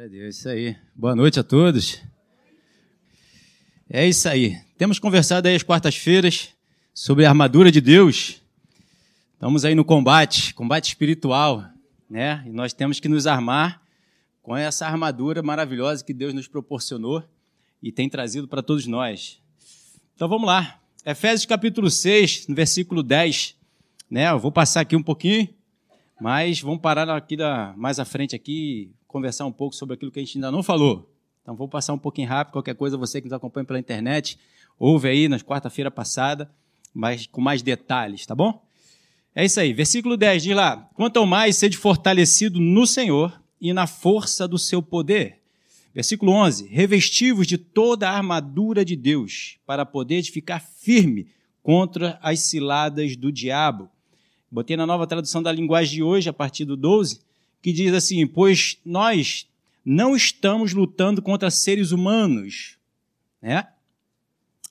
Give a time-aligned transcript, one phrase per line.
[0.00, 0.76] Glória a Deus, isso aí.
[0.96, 2.00] Boa noite a todos.
[3.86, 4.58] É isso aí.
[4.78, 6.54] Temos conversado aí às quartas-feiras
[6.94, 8.40] sobre a armadura de Deus.
[9.34, 11.66] Estamos aí no combate, combate espiritual,
[12.08, 12.42] né?
[12.46, 13.82] E nós temos que nos armar
[14.40, 17.22] com essa armadura maravilhosa que Deus nos proporcionou
[17.82, 19.38] e tem trazido para todos nós.
[20.14, 20.80] Então vamos lá.
[21.04, 23.54] Efésios capítulo 6, no versículo 10,
[24.10, 24.30] né?
[24.30, 25.46] Eu vou passar aqui um pouquinho,
[26.18, 30.20] mas vamos parar aqui da, mais à frente aqui conversar um pouco sobre aquilo que
[30.20, 31.12] a gente ainda não falou.
[31.42, 34.38] Então vou passar um pouquinho rápido, qualquer coisa você que nos acompanha pela internet,
[34.78, 36.50] ouve aí na quarta-feira passada,
[36.94, 38.62] mas com mais detalhes, tá bom?
[39.34, 39.72] É isso aí.
[39.72, 44.58] Versículo 10 diz lá: Quanto ao mais sede fortalecido no Senhor e na força do
[44.58, 45.40] seu poder.
[45.94, 51.28] Versículo 11: Revestivos de toda a armadura de Deus, para poder ficar firme
[51.62, 53.88] contra as ciladas do diabo.
[54.50, 57.20] Botei na nova tradução da linguagem de hoje, a partir do 12,
[57.62, 59.46] que diz assim: Pois nós
[59.84, 62.76] não estamos lutando contra seres humanos,
[63.40, 63.66] né?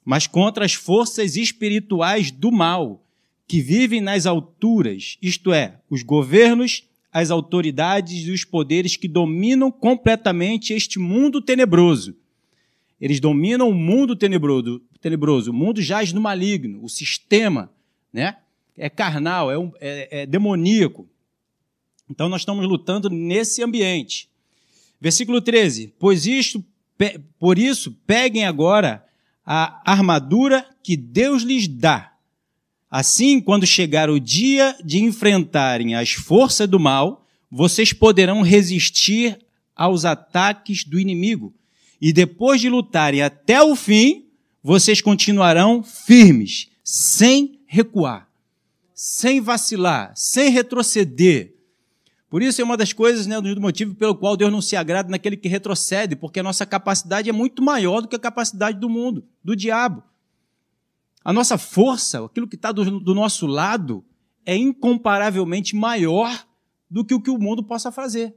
[0.05, 3.03] mas contra as forças espirituais do mal
[3.47, 9.71] que vivem nas alturas, isto é, os governos, as autoridades e os poderes que dominam
[9.71, 12.15] completamente este mundo tenebroso.
[13.01, 15.51] Eles dominam o mundo tenebroso, tenebroso.
[15.51, 17.71] O mundo jaz no maligno, o sistema,
[18.11, 18.37] né?
[18.77, 21.07] É carnal, é, um, é, é demoníaco.
[22.09, 24.27] Então nós estamos lutando nesse ambiente.
[24.99, 26.63] Versículo 13: Pois isto,
[27.37, 29.05] por isso, peguem agora
[29.45, 32.13] a armadura que Deus lhes dá.
[32.89, 39.39] Assim, quando chegar o dia de enfrentarem as forças do mal, vocês poderão resistir
[39.75, 41.53] aos ataques do inimigo.
[42.01, 44.25] E depois de lutarem até o fim,
[44.63, 48.27] vocês continuarão firmes, sem recuar,
[48.93, 51.58] sem vacilar, sem retroceder
[52.29, 55.09] por isso é uma das coisas, né, do motivo pelo qual Deus não se agrada
[55.09, 58.87] naquele que retrocede, porque a nossa capacidade é muito maior do que a capacidade do
[58.87, 60.03] mundo, do diabo.
[61.25, 64.05] A nossa força, aquilo que está do, do nosso lado,
[64.45, 66.45] é incomparavelmente maior
[66.89, 68.35] do que o que o mundo possa fazer.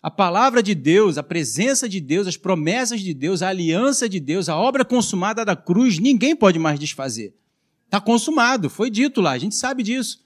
[0.00, 4.20] A palavra de Deus, a presença de Deus, as promessas de Deus, a aliança de
[4.20, 7.34] Deus, a obra consumada da cruz, ninguém pode mais desfazer.
[7.86, 10.23] Está consumado, foi dito lá, a gente sabe disso.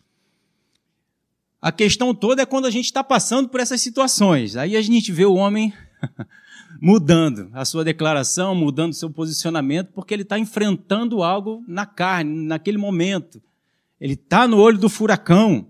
[1.61, 4.57] A questão toda é quando a gente está passando por essas situações.
[4.57, 5.73] Aí a gente vê o homem
[6.81, 12.79] mudando a sua declaração, mudando seu posicionamento, porque ele está enfrentando algo na carne, naquele
[12.79, 13.43] momento.
[14.01, 15.67] Ele está no olho do furacão.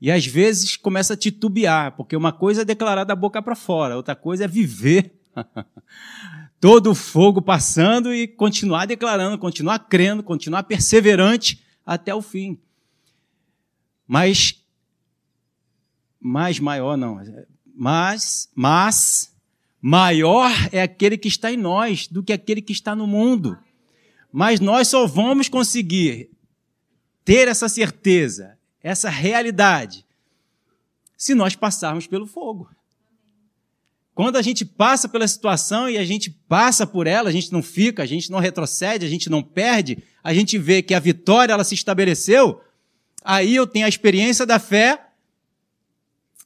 [0.00, 3.96] E às vezes começa a titubear, porque uma coisa é declarar da boca para fora,
[3.96, 5.18] outra coisa é viver
[6.60, 12.58] todo o fogo passando e continuar declarando, continuar crendo, continuar perseverante até o fim.
[14.06, 14.63] Mas
[16.24, 17.20] mais maior não,
[17.76, 19.30] mas, mas
[19.78, 23.58] maior é aquele que está em nós do que aquele que está no mundo.
[24.32, 26.30] Mas nós só vamos conseguir
[27.26, 30.06] ter essa certeza, essa realidade,
[31.14, 32.70] se nós passarmos pelo fogo.
[34.14, 37.62] Quando a gente passa pela situação e a gente passa por ela, a gente não
[37.62, 41.52] fica, a gente não retrocede, a gente não perde, a gente vê que a vitória
[41.52, 42.62] ela se estabeleceu,
[43.22, 45.03] aí eu tenho a experiência da fé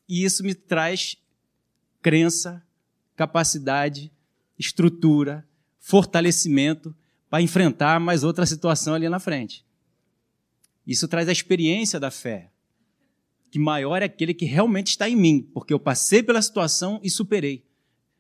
[0.09, 1.17] e isso me traz
[2.01, 2.65] crença,
[3.15, 4.11] capacidade,
[4.59, 5.47] estrutura,
[5.79, 6.95] fortalecimento
[7.29, 9.65] para enfrentar mais outra situação ali na frente.
[10.87, 12.51] Isso traz a experiência da fé,
[13.51, 17.11] que maior é aquele que realmente está em mim, porque eu passei pela situação e
[17.11, 17.63] superei.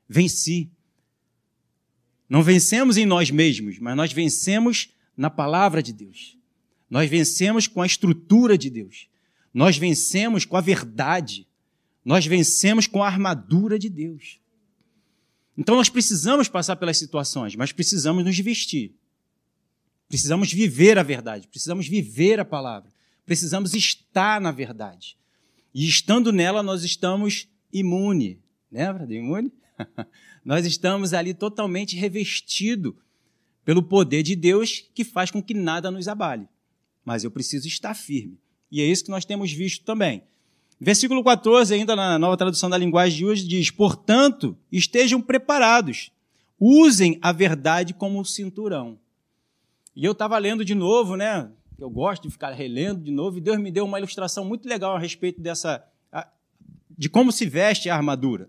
[0.06, 0.70] Venci.
[2.28, 6.36] Não vencemos em nós mesmos, mas nós vencemos na palavra de Deus.
[6.90, 9.08] Nós vencemos com a estrutura de Deus.
[9.52, 11.47] Nós vencemos com a verdade.
[12.08, 14.40] Nós vencemos com a armadura de Deus.
[15.58, 18.94] Então nós precisamos passar pelas situações, mas precisamos nos vestir.
[20.08, 22.90] Precisamos viver a verdade, precisamos viver a palavra,
[23.26, 25.18] precisamos estar na verdade.
[25.74, 28.40] E estando nela, nós estamos imune.
[28.72, 29.52] Lembra de imune?
[30.42, 32.96] nós estamos ali totalmente revestido
[33.66, 36.48] pelo poder de Deus que faz com que nada nos abale.
[37.04, 38.40] Mas eu preciso estar firme.
[38.72, 40.22] E é isso que nós temos visto também.
[40.80, 46.12] Versículo 14, ainda na nova tradução da linguagem de hoje, diz: Portanto, estejam preparados,
[46.58, 48.98] usem a verdade como cinturão.
[49.94, 51.50] E eu estava lendo de novo, né?
[51.76, 54.94] Eu gosto de ficar relendo de novo, e Deus me deu uma ilustração muito legal
[54.94, 55.84] a respeito dessa.
[56.96, 58.48] de como se veste a armadura.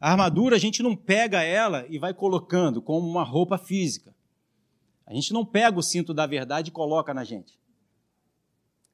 [0.00, 4.14] A armadura, a gente não pega ela e vai colocando como uma roupa física.
[5.06, 7.58] A gente não pega o cinto da verdade e coloca na gente.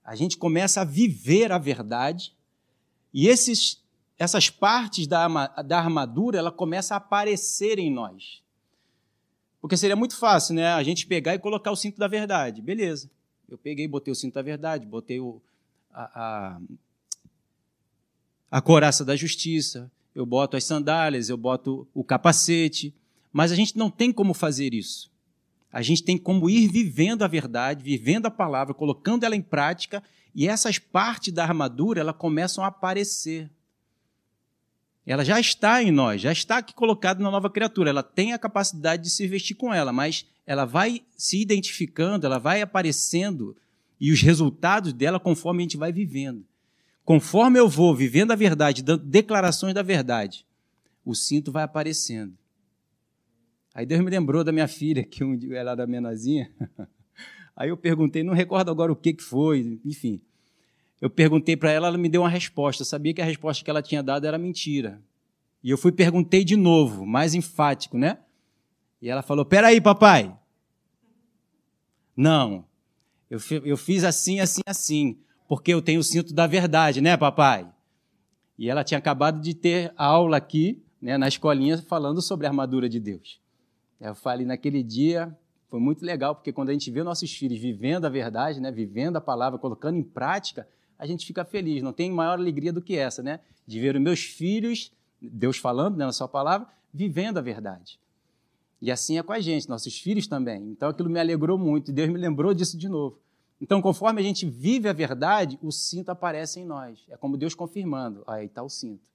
[0.05, 2.33] A gente começa a viver a verdade
[3.15, 3.83] e esses
[4.19, 5.27] essas partes da,
[5.63, 8.43] da armadura, ela começa a aparecer em nós.
[9.61, 10.69] Porque seria muito fácil, né?
[10.69, 12.63] A gente pegar e colocar o cinto da verdade.
[12.63, 13.11] Beleza.
[13.49, 15.41] Eu peguei, botei o cinto da verdade, botei o,
[15.93, 16.61] a, a,
[18.51, 22.95] a coraça da justiça, eu boto as sandálias, eu boto o capacete.
[23.33, 25.11] Mas a gente não tem como fazer isso.
[25.73, 30.05] A gente tem como ir vivendo a verdade, vivendo a palavra, colocando ela em prática,
[30.35, 33.51] e essas partes da armadura, ela começam a aparecer.
[35.07, 37.91] Ela já está em nós, já está aqui colocada na nova criatura.
[37.91, 42.39] Ela tem a capacidade de se vestir com ela, mas ela vai se identificando, ela
[42.39, 43.57] vai aparecendo
[44.01, 46.45] e os resultados dela conforme a gente vai vivendo.
[47.05, 50.47] Conforme eu vou vivendo a verdade, dando declarações da verdade,
[51.05, 52.37] o cinto vai aparecendo.
[53.75, 56.51] Aí Deus me lembrou da minha filha, que um dia ela era menorzinha.
[57.57, 60.21] Aí eu perguntei, não recordo agora o que, que foi, enfim.
[61.01, 62.83] Eu perguntei para ela, ela me deu uma resposta.
[62.83, 65.03] Eu sabia que a resposta que ela tinha dado era mentira.
[65.63, 68.19] E eu fui perguntei de novo, mais enfático, né?
[69.01, 70.37] E ela falou: Peraí, papai.
[72.17, 72.65] Não,
[73.29, 75.19] eu, eu fiz assim, assim, assim
[75.49, 77.71] porque eu tenho o cinto da verdade, né, papai?
[78.59, 82.89] E ela tinha acabado de ter aula aqui, né, na escolinha, falando sobre a armadura
[82.89, 83.41] de Deus.
[84.01, 85.37] Eu falei naquele dia,
[85.75, 89.17] foi muito legal, porque quando a gente vê nossos filhos vivendo a verdade, né, vivendo
[89.17, 91.83] a palavra, colocando em prática, a gente fica feliz.
[91.83, 93.41] Não tem maior alegria do que essa, né?
[93.67, 97.99] De ver os meus filhos, Deus falando né, na sua palavra, vivendo a verdade.
[98.81, 100.63] E assim é com a gente, nossos filhos também.
[100.63, 103.19] Então aquilo me alegrou muito, e Deus me lembrou disso de novo.
[103.61, 107.05] Então, conforme a gente vive a verdade, o cinto aparece em nós.
[107.09, 108.23] É como Deus confirmando.
[108.29, 109.11] Aí está o cinto.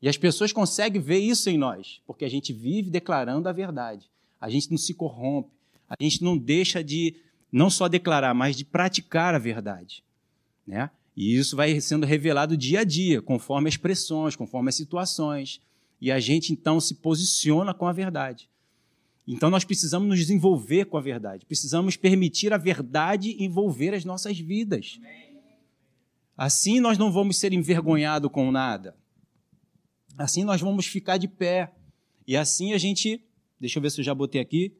[0.00, 4.08] E as pessoas conseguem ver isso em nós, porque a gente vive declarando a verdade.
[4.40, 5.50] A gente não se corrompe.
[5.88, 7.16] A gente não deixa de
[7.52, 10.02] não só declarar, mas de praticar a verdade.
[10.66, 10.90] Né?
[11.16, 15.60] E isso vai sendo revelado dia a dia, conforme as pressões, conforme as situações.
[16.00, 18.48] E a gente então se posiciona com a verdade.
[19.26, 24.38] Então nós precisamos nos desenvolver com a verdade, precisamos permitir a verdade envolver as nossas
[24.38, 25.00] vidas.
[26.36, 28.96] Assim nós não vamos ser envergonhados com nada.
[30.18, 31.72] Assim nós vamos ficar de pé.
[32.26, 33.24] E assim a gente,
[33.58, 34.76] deixa eu ver se eu já botei aqui.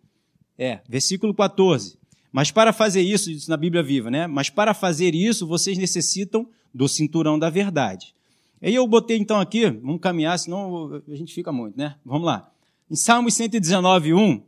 [0.59, 1.99] É, versículo 14.
[2.33, 4.27] Mas para fazer isso, isso na Bíblia Viva, né?
[4.27, 8.15] Mas para fazer isso, vocês necessitam do cinturão da verdade.
[8.61, 11.97] Aí eu botei então aqui, vamos caminhar, senão a gente fica muito, né?
[12.05, 12.51] Vamos lá.
[12.91, 14.43] Em Salmos 119, 1,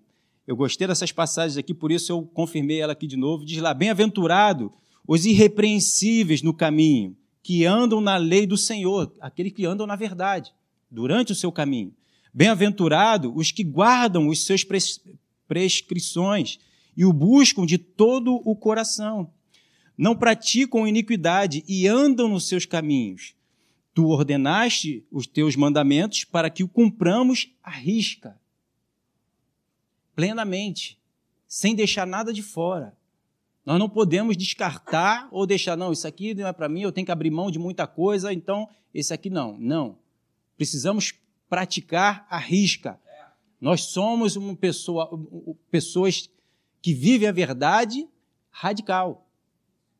[0.46, 3.44] eu gostei dessas passagens aqui, por isso eu confirmei ela aqui de novo.
[3.44, 4.72] Diz lá: Bem-aventurado
[5.06, 10.52] os irrepreensíveis no caminho, que andam na lei do Senhor, aqueles que andam na verdade,
[10.90, 11.92] durante o seu caminho.
[12.32, 14.64] Bem-aventurado os que guardam os seus
[15.46, 16.58] prescrições
[16.96, 19.30] e o buscam de todo o coração.
[19.96, 23.34] Não praticam iniquidade e andam nos seus caminhos.
[23.94, 28.38] Tu ordenaste os teus mandamentos para que o cumpramos à risca,
[30.14, 30.98] plenamente,
[31.48, 32.94] sem deixar nada de fora.
[33.64, 37.04] Nós não podemos descartar ou deixar, não, isso aqui não é para mim, eu tenho
[37.04, 39.58] que abrir mão de muita coisa, então esse aqui não.
[39.58, 39.98] Não.
[40.56, 41.14] Precisamos
[41.48, 43.00] praticar à risca.
[43.60, 45.10] Nós somos uma pessoa,
[45.70, 46.30] pessoas
[46.82, 48.08] que vivem a verdade
[48.50, 49.28] radical.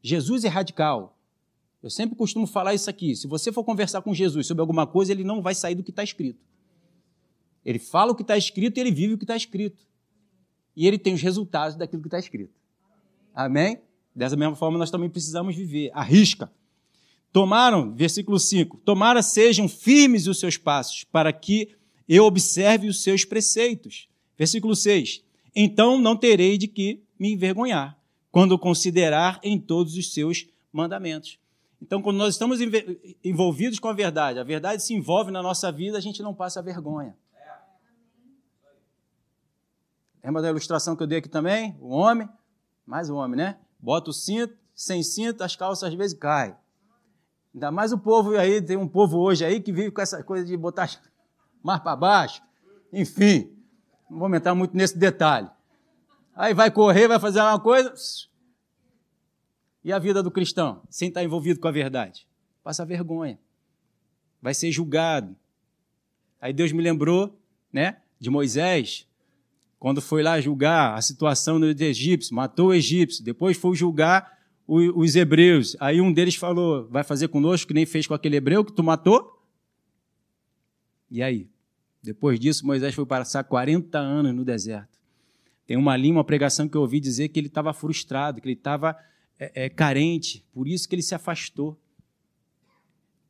[0.02, 1.18] Jesus é radical.
[1.82, 3.14] Eu sempre costumo falar isso aqui.
[3.14, 5.90] Se você for conversar com Jesus sobre alguma coisa, ele não vai sair do que
[5.90, 6.44] está escrito.
[7.64, 9.84] Ele fala o que está escrito e ele vive o que está escrito.
[10.76, 12.54] E ele tem os resultados daquilo que está escrito.
[13.34, 13.80] Amém?
[14.14, 15.90] Dessa mesma forma, nós também precisamos viver.
[15.92, 16.50] Arrisca.
[17.32, 21.76] Tomaram, versículo 5: Tomara sejam firmes os seus passos, para que
[22.08, 24.08] eu observe os seus preceitos.
[24.36, 25.22] Versículo 6:
[25.54, 27.98] Então não terei de que me envergonhar,
[28.30, 31.38] quando considerar em todos os seus mandamentos.
[31.80, 32.58] Então, quando nós estamos
[33.22, 36.62] envolvidos com a verdade, a verdade se envolve na nossa vida, a gente não passa
[36.62, 37.14] vergonha.
[40.24, 41.76] Lembra da ilustração que eu dei aqui também?
[41.80, 42.28] O homem,
[42.84, 43.58] mais o homem, né?
[43.78, 46.54] Bota o cinto, sem cinto, as calças às vezes caem.
[47.54, 50.44] Ainda mais o povo aí, tem um povo hoje aí que vive com essa coisa
[50.44, 50.90] de botar
[51.66, 52.40] mais para baixo.
[52.92, 53.50] Enfim,
[54.08, 55.50] não vou entrar muito nesse detalhe.
[56.34, 57.92] Aí vai correr, vai fazer uma coisa,
[59.82, 62.26] e a vida do cristão, sem estar envolvido com a verdade?
[62.62, 63.38] Passa vergonha.
[64.42, 65.36] Vai ser julgado.
[66.40, 67.38] Aí Deus me lembrou,
[67.72, 69.06] né, de Moisés,
[69.78, 75.14] quando foi lá julgar a situação dos egípcios, matou o egípcio, depois foi julgar os
[75.14, 75.76] hebreus.
[75.78, 78.82] Aí um deles falou: Vai fazer conosco que nem fez com aquele hebreu que tu
[78.82, 79.40] matou?
[81.08, 81.48] E aí?
[82.06, 84.96] Depois disso, Moisés foi passar 40 anos no deserto.
[85.66, 88.54] Tem uma linha, uma pregação que eu ouvi dizer que ele estava frustrado, que ele
[88.54, 88.96] estava
[89.36, 91.76] é, é, carente, por isso que ele se afastou.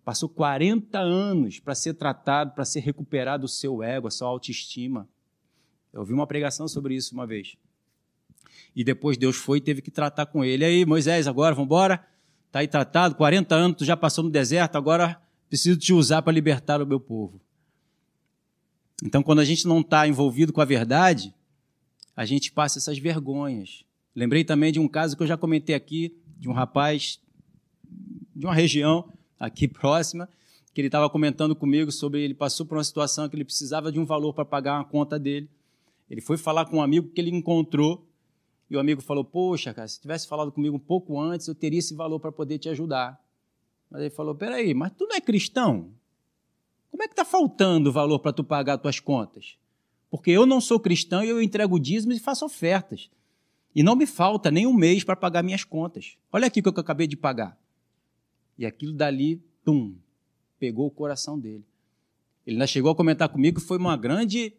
[0.04, 5.08] Passou 40 anos para ser tratado, para ser recuperado o seu ego, a sua autoestima.
[5.90, 7.56] Eu ouvi uma pregação sobre isso uma vez.
[8.74, 10.66] E depois Deus foi e teve que tratar com ele.
[10.66, 12.06] Aí, Moisés, agora, vamos embora?
[12.46, 15.18] Está aí tratado, 40 anos, tu já passou no deserto, agora
[15.48, 17.40] preciso te usar para libertar o meu povo.
[19.02, 21.34] Então, quando a gente não está envolvido com a verdade,
[22.16, 23.84] a gente passa essas vergonhas.
[24.14, 27.20] Lembrei também de um caso que eu já comentei aqui, de um rapaz
[28.34, 30.28] de uma região aqui próxima,
[30.72, 33.98] que ele estava comentando comigo sobre ele passou por uma situação que ele precisava de
[33.98, 35.48] um valor para pagar uma conta dele.
[36.08, 38.06] Ele foi falar com um amigo que ele encontrou
[38.70, 41.78] e o amigo falou: Poxa, cara, se tivesse falado comigo um pouco antes, eu teria
[41.78, 43.18] esse valor para poder te ajudar.
[43.90, 45.90] Mas ele falou: Peraí, mas tu não é cristão?
[46.96, 49.58] Como é que está faltando valor para tu pagar as tuas contas?
[50.08, 53.10] Porque eu não sou cristão e eu entrego dízimos e faço ofertas.
[53.74, 56.16] E não me falta nem um mês para pagar minhas contas.
[56.32, 57.54] Olha aqui o que eu acabei de pagar.
[58.56, 59.94] E aquilo dali, tum,
[60.58, 61.66] pegou o coração dele.
[62.46, 64.54] Ele ainda chegou a comentar comigo que foi uma grande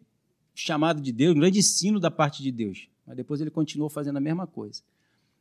[0.54, 2.86] chamada de Deus, um grande ensino da parte de Deus.
[3.04, 4.80] Mas depois ele continuou fazendo a mesma coisa.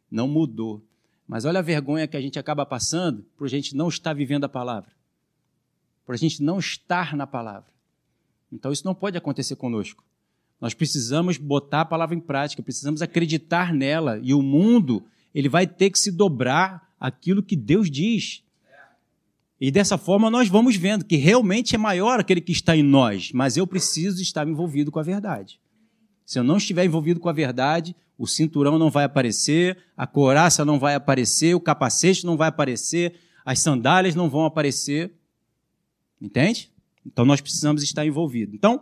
[0.10, 0.82] Não mudou.
[1.28, 4.46] Mas olha a vergonha que a gente acaba passando por a gente não estar vivendo
[4.46, 4.97] a palavra.
[6.08, 7.70] Por a gente não estar na palavra.
[8.52, 10.04] Então isso não pode acontecer conosco.
[10.60, 15.04] Nós precisamos botar a palavra em prática, precisamos acreditar nela e o mundo,
[15.36, 18.42] ele vai ter que se dobrar aquilo que Deus diz.
[19.60, 23.32] E dessa forma nós vamos vendo que realmente é maior aquele que está em nós,
[23.34, 25.60] mas eu preciso estar envolvido com a verdade.
[26.26, 30.64] Se eu não estiver envolvido com a verdade, o cinturão não vai aparecer, a couraça
[30.64, 35.12] não vai aparecer, o capacete não vai aparecer, as sandálias não vão aparecer.
[36.22, 36.72] Entende?
[37.06, 38.54] Então nós precisamos estar envolvidos.
[38.54, 38.82] Então,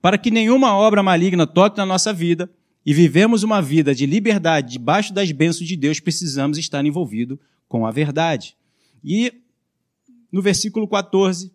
[0.00, 2.50] para que nenhuma obra maligna toque na nossa vida
[2.84, 7.38] e vivemos uma vida de liberdade debaixo das bênçãos de Deus, precisamos estar envolvidos
[7.68, 8.56] com a verdade.
[9.04, 9.32] E
[10.32, 11.52] no versículo 14,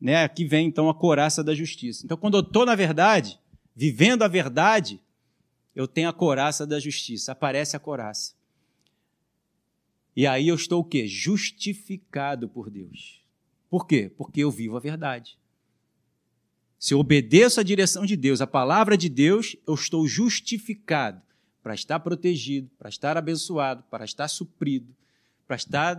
[0.00, 2.04] né, aqui vem então a coraça da justiça.
[2.04, 3.38] Então, quando eu estou na verdade,
[3.74, 5.00] vivendo a verdade,
[5.74, 8.34] eu tenho a coraça da justiça, aparece a coraça.
[10.16, 11.06] E aí eu estou o quê?
[11.06, 13.22] Justificado por Deus.
[13.70, 14.10] Por quê?
[14.16, 15.38] Porque eu vivo a verdade.
[16.78, 21.20] Se eu obedeço à direção de Deus, à palavra de Deus, eu estou justificado
[21.62, 24.94] para estar protegido, para estar abençoado, para estar suprido,
[25.46, 25.96] para estar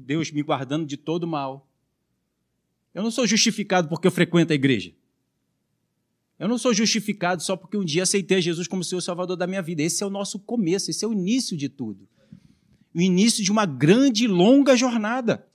[0.00, 1.68] Deus me guardando de todo mal.
[2.94, 4.94] Eu não sou justificado porque eu frequento a igreja.
[6.38, 9.62] Eu não sou justificado só porque um dia aceitei Jesus como Senhor Salvador da minha
[9.62, 9.82] vida.
[9.82, 12.08] Esse é o nosso começo, esse é o início de tudo.
[12.94, 15.46] O início de uma grande e longa jornada.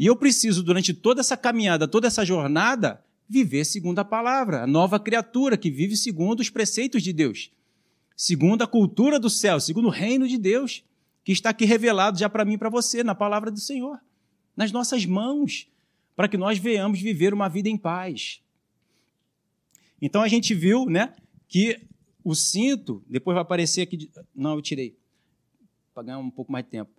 [0.00, 4.66] E eu preciso, durante toda essa caminhada, toda essa jornada, viver segundo a palavra, a
[4.66, 7.52] nova criatura que vive segundo os preceitos de Deus
[8.20, 10.84] segundo a cultura do céu, segundo o reino de Deus,
[11.24, 13.98] que está aqui revelado já para mim e para você, na palavra do Senhor,
[14.54, 15.66] nas nossas mãos,
[16.14, 18.42] para que nós venhamos viver uma vida em paz.
[20.02, 21.14] Então a gente viu, né,
[21.48, 21.80] que
[22.22, 24.98] o cinto, depois vai aparecer aqui, não, eu tirei,
[25.94, 26.90] para ganhar um pouco mais de tempo.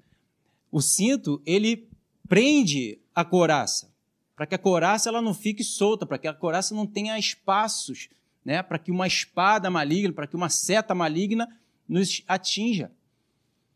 [0.72, 1.88] O cinto, ele
[2.32, 3.94] prende a coraça,
[4.38, 8.08] para que a coraça ela não fique solta, para que a coraça não tenha espaços
[8.46, 11.46] né, para que uma espada maligna, para que uma seta maligna
[11.86, 12.90] nos atinja.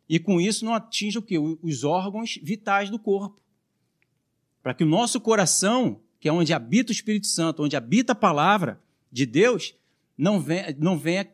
[0.07, 1.38] E com isso não atinja o quê?
[1.38, 3.41] Os órgãos vitais do corpo.
[4.63, 8.15] Para que o nosso coração, que é onde habita o Espírito Santo, onde habita a
[8.15, 8.81] palavra
[9.12, 9.75] de Deus,
[10.17, 11.29] não venha, não venha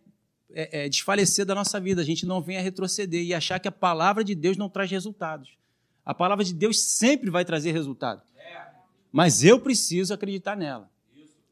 [0.50, 3.72] é, é, desfalecer da nossa vida, a gente não venha retroceder e achar que a
[3.72, 5.61] palavra de Deus não traz resultados.
[6.06, 8.22] A palavra de Deus sempre vai trazer resultado.
[9.12, 10.90] Mas eu preciso acreditar nela.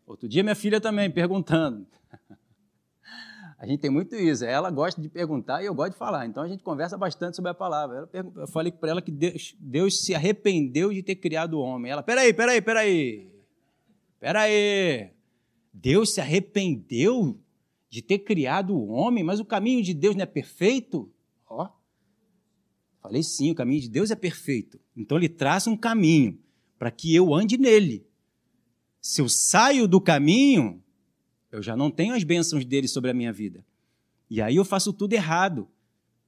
[0.08, 1.86] Outro dia minha filha também perguntando.
[3.60, 4.46] A gente tem muito isso.
[4.46, 6.26] Ela gosta de perguntar e eu gosto de falar.
[6.26, 8.10] Então a gente conversa bastante sobre a palavra.
[8.14, 11.92] Eu falei para ela que Deus, Deus, se arrependeu de ter criado o homem.
[11.92, 13.30] Ela, peraí, peraí, peraí.
[14.18, 15.12] Peraí.
[15.74, 17.38] Deus se arrependeu
[17.90, 21.12] de ter criado o homem, mas o caminho de Deus não é perfeito?
[23.02, 24.80] Falei sim, o caminho de Deus é perfeito.
[24.96, 26.38] Então ele traça um caminho
[26.78, 28.06] para que eu ande nele.
[29.02, 30.84] Se eu saio do caminho,
[31.52, 33.66] eu já não tenho as bênçãos dele sobre a minha vida.
[34.30, 35.68] E aí eu faço tudo errado.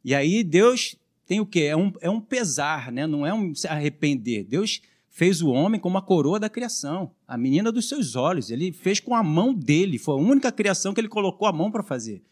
[0.04, 0.96] E aí Deus
[1.28, 1.62] tem o quê?
[1.62, 3.06] É um, é um pesar, né?
[3.06, 4.44] não é um se arrepender.
[4.44, 8.50] Deus fez o homem como a coroa da criação, a menina dos seus olhos.
[8.50, 11.70] Ele fez com a mão dele, foi a única criação que ele colocou a mão
[11.70, 12.24] para fazer.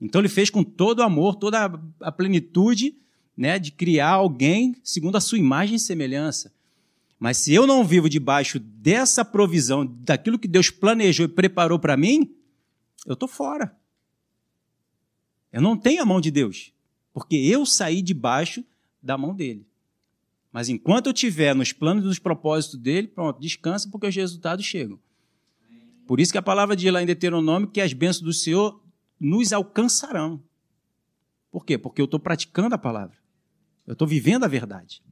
[0.00, 2.96] Então ele fez com todo o amor, toda a plenitude
[3.42, 6.52] né, de criar alguém segundo a sua imagem e semelhança.
[7.18, 11.96] Mas se eu não vivo debaixo dessa provisão, daquilo que Deus planejou e preparou para
[11.96, 12.32] mim,
[13.04, 13.76] eu estou fora.
[15.52, 16.72] Eu não tenho a mão de Deus,
[17.12, 18.64] porque eu saí debaixo
[19.02, 19.66] da mão dele.
[20.52, 24.64] Mas enquanto eu estiver nos planos e nos propósitos dele, pronto, descansa porque os resultados
[24.64, 25.00] chegam.
[26.06, 28.80] Por isso que a palavra diz lá em Deuteronômio que as bênçãos do Senhor
[29.18, 30.40] nos alcançarão.
[31.50, 31.76] Por quê?
[31.76, 33.21] Porque eu estou praticando a palavra.
[33.86, 35.02] Eu estou vivendo a verdade.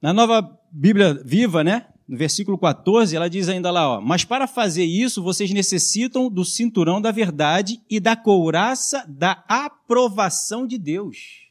[0.00, 1.88] Na nova Bíblia viva, né?
[2.06, 6.44] No versículo 14, ela diz ainda lá, ó, mas para fazer isso, vocês necessitam do
[6.44, 11.48] cinturão da verdade e da couraça da aprovação de Deus.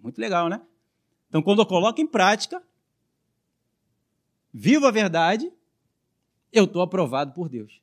[0.00, 0.60] Muito legal, né?
[1.28, 2.60] Então, quando eu coloco em prática,
[4.52, 5.52] vivo a verdade,
[6.52, 7.80] eu estou aprovado por Deus.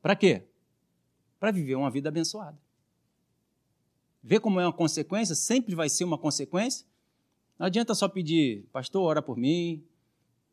[0.00, 0.46] Para quê?
[1.38, 2.58] Para viver uma vida abençoada.
[4.28, 5.36] Vê como é uma consequência?
[5.36, 6.84] Sempre vai ser uma consequência.
[7.56, 9.84] Não adianta só pedir, pastor, ora por mim,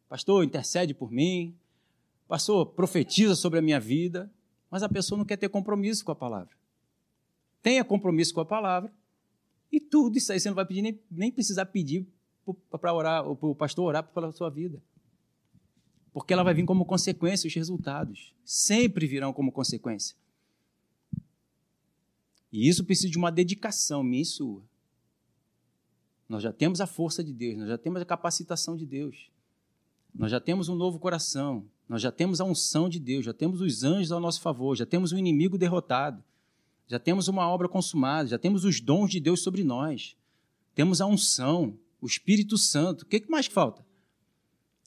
[0.07, 1.57] pastor, intercede por mim,
[2.27, 4.31] pastor, profetiza sobre a minha vida,
[4.69, 6.55] mas a pessoa não quer ter compromisso com a palavra.
[7.63, 8.93] Tenha compromisso com a palavra
[9.71, 12.05] e tudo isso aí você não vai pedir, nem, nem precisar pedir
[12.69, 14.79] para orar, para o pastor orar pela sua vida.
[16.13, 20.15] Porque ela vai vir como consequência, os resultados sempre virão como consequência.
[22.53, 24.61] E isso precisa de uma dedicação minha e sua.
[26.29, 29.31] Nós já temos a força de Deus, nós já temos a capacitação de Deus.
[30.13, 33.59] Nós já temos um novo coração, nós já temos a unção de Deus, já temos
[33.59, 36.23] os anjos ao nosso favor, já temos o inimigo derrotado,
[36.87, 40.15] já temos uma obra consumada, já temos os dons de Deus sobre nós,
[40.75, 43.01] temos a unção, o Espírito Santo.
[43.01, 43.83] O que mais falta?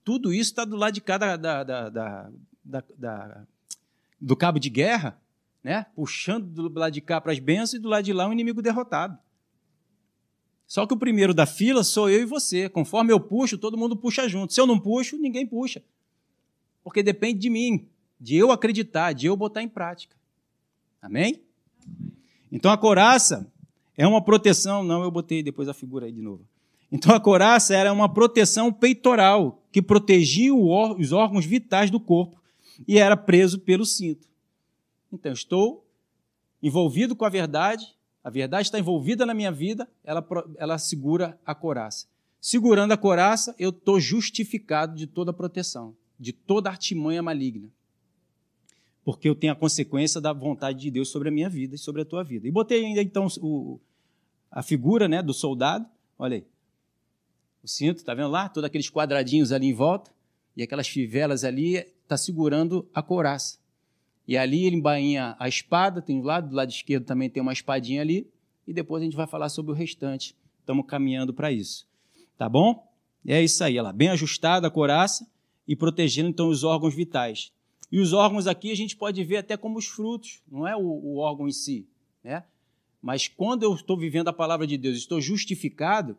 [0.05, 2.31] Tudo isso está do lado de cada da, da, da,
[2.97, 3.47] da,
[4.21, 5.21] do cabo de guerra,
[5.67, 5.85] né?
[5.97, 8.63] puxando do lado de cá para as bênçãos e do lado de lá um inimigo
[8.63, 9.19] derrotado.
[10.65, 12.69] Só que o primeiro da fila sou eu e você.
[12.69, 14.53] Conforme eu puxo, todo mundo puxa junto.
[14.53, 15.83] Se eu não puxo, ninguém puxa.
[16.85, 17.85] Porque depende de mim,
[18.21, 20.15] de eu acreditar, de eu botar em prática.
[21.03, 21.43] Amém?
[22.53, 23.53] Então a coraça
[23.97, 24.85] é uma proteção.
[24.85, 26.47] Não, eu botei depois a figura aí de novo.
[26.93, 32.41] Então a coraça era uma proteção peitoral que protegia os órgãos vitais do corpo
[32.87, 34.29] e era preso pelo cinto.
[35.17, 35.85] Então estou
[36.63, 40.27] envolvido com a verdade, a verdade está envolvida na minha vida, ela,
[40.59, 42.07] ela segura a coraça.
[42.41, 47.69] Segurando a coraça, eu estou justificado de toda proteção, de toda artimanha maligna.
[49.05, 52.03] Porque eu tenho a consequência da vontade de Deus sobre a minha vida e sobre
[52.03, 52.47] a tua vida.
[52.47, 53.81] E botei ainda então o,
[54.51, 55.87] a figura né, do soldado,
[56.19, 56.47] olha aí.
[57.63, 58.49] O cinto, está vendo lá?
[58.49, 60.11] Todos aqueles quadradinhos ali em volta,
[60.57, 63.59] e aquelas fivelas ali, está segurando a coraça.
[64.27, 67.53] E ali ele embainha a espada, tem um lado, do lado esquerdo também tem uma
[67.53, 68.29] espadinha ali,
[68.67, 70.35] e depois a gente vai falar sobre o restante.
[70.61, 71.87] Estamos caminhando para isso.
[72.37, 72.87] Tá bom?
[73.27, 75.29] É isso aí, ela bem ajustada a coraça
[75.67, 77.53] e protegendo então os órgãos vitais.
[77.91, 80.81] E os órgãos aqui a gente pode ver até como os frutos, não é o,
[80.81, 81.87] o órgão em si,
[82.23, 82.45] né?
[83.01, 86.17] Mas quando eu estou vivendo a palavra de Deus, estou justificado,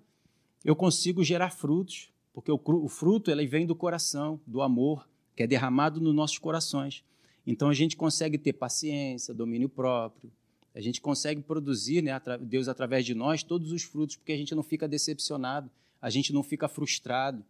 [0.63, 5.43] eu consigo gerar frutos, porque o, o fruto ele vem do coração, do amor, que
[5.43, 7.03] é derramado nos nossos corações.
[7.47, 10.29] Então a gente consegue ter paciência, domínio próprio,
[10.75, 14.53] a gente consegue produzir, né, Deus através de nós, todos os frutos, porque a gente
[14.53, 17.43] não fica decepcionado, a gente não fica frustrado.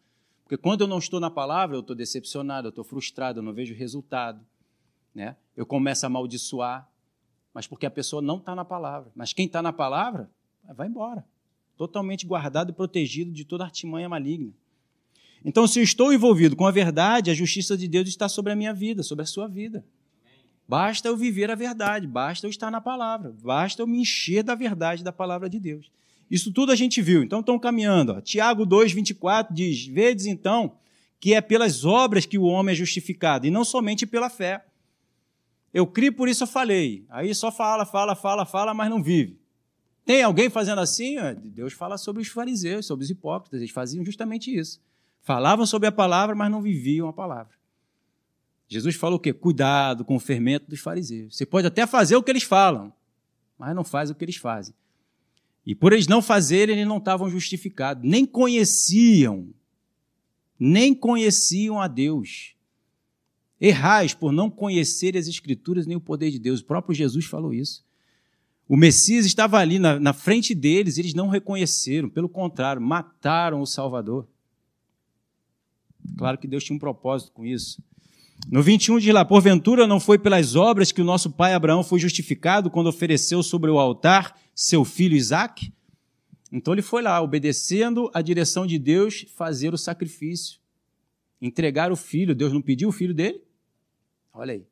[0.44, 3.52] Porque quando eu não estou na palavra, eu estou decepcionado, eu estou frustrado, eu não
[3.52, 4.40] vejo resultado.
[5.14, 5.36] Né?
[5.58, 6.90] Eu começo a amaldiçoar,
[7.54, 9.12] mas porque a pessoa não está na palavra.
[9.14, 10.30] Mas quem está na palavra,
[10.64, 11.26] vai embora.
[11.76, 14.54] Totalmente guardado e protegido de toda artimanha maligna.
[15.48, 18.56] Então, se eu estou envolvido com a verdade, a justiça de Deus está sobre a
[18.56, 19.82] minha vida, sobre a sua vida.
[20.68, 24.54] Basta eu viver a verdade, basta eu estar na palavra, basta eu me encher da
[24.56, 25.90] verdade da palavra de Deus.
[26.30, 27.24] Isso tudo a gente viu.
[27.24, 28.12] Então, estão caminhando.
[28.12, 28.20] Ó.
[28.20, 30.74] Tiago 2, 24 diz: Vedes então
[31.18, 34.66] que é pelas obras que o homem é justificado, e não somente pela fé.
[35.74, 37.06] Eu criei, por isso eu falei.
[37.08, 39.40] Aí só fala, fala, fala, fala, mas não vive.
[40.04, 41.16] Tem alguém fazendo assim?
[41.46, 43.62] Deus fala sobre os fariseus, sobre os hipócritas.
[43.62, 44.86] Eles faziam justamente isso.
[45.22, 47.58] Falavam sobre a palavra, mas não viviam a palavra.
[48.68, 49.32] Jesus falou o quê?
[49.32, 51.36] Cuidado com o fermento dos fariseus.
[51.36, 52.94] Você pode até fazer o que eles falam,
[53.58, 54.74] mas não faz o que eles fazem.
[55.66, 59.50] E por eles não fazerem, eles não estavam justificados, nem conheciam,
[60.60, 62.56] nem conheciam a Deus.
[63.60, 66.60] Errais por não conhecer as Escrituras nem o poder de Deus.
[66.60, 67.84] O próprio Jesus falou isso.
[68.68, 73.66] O Messias estava ali na, na frente deles, eles não reconheceram, pelo contrário, mataram o
[73.66, 74.28] Salvador.
[76.16, 77.82] Claro que Deus tinha um propósito com isso.
[78.50, 82.00] No 21 diz lá: Porventura não foi pelas obras que o nosso pai Abraão foi
[82.00, 85.74] justificado quando ofereceu sobre o altar seu filho Isaque?
[86.52, 90.60] Então ele foi lá, obedecendo a direção de Deus, fazer o sacrifício,
[91.42, 92.36] entregar o filho.
[92.36, 93.42] Deus não pediu o filho dele?
[94.34, 94.66] Olha aí.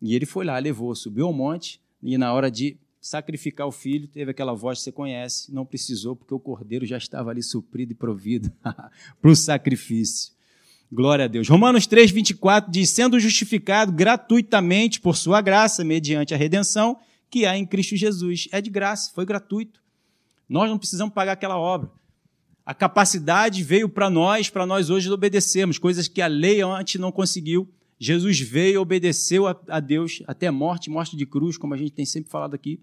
[0.00, 4.06] E ele foi lá, levou, subiu ao monte, e na hora de sacrificar o filho,
[4.06, 7.90] teve aquela voz que você conhece, não precisou, porque o cordeiro já estava ali suprido
[7.90, 8.52] e provido
[9.20, 10.32] para o sacrifício.
[10.90, 11.48] Glória a Deus.
[11.48, 16.96] Romanos 3, 24 diz: sendo justificado gratuitamente por sua graça, mediante a redenção
[17.28, 18.46] que há em Cristo Jesus.
[18.52, 19.82] É de graça, foi gratuito.
[20.48, 21.90] Nós não precisamos pagar aquela obra.
[22.64, 27.10] A capacidade veio para nós, para nós hoje obedecermos, coisas que a lei antes não
[27.10, 27.68] conseguiu.
[28.02, 32.04] Jesus veio, obedeceu a, a Deus até morte, morte de cruz, como a gente tem
[32.04, 32.80] sempre falado aqui,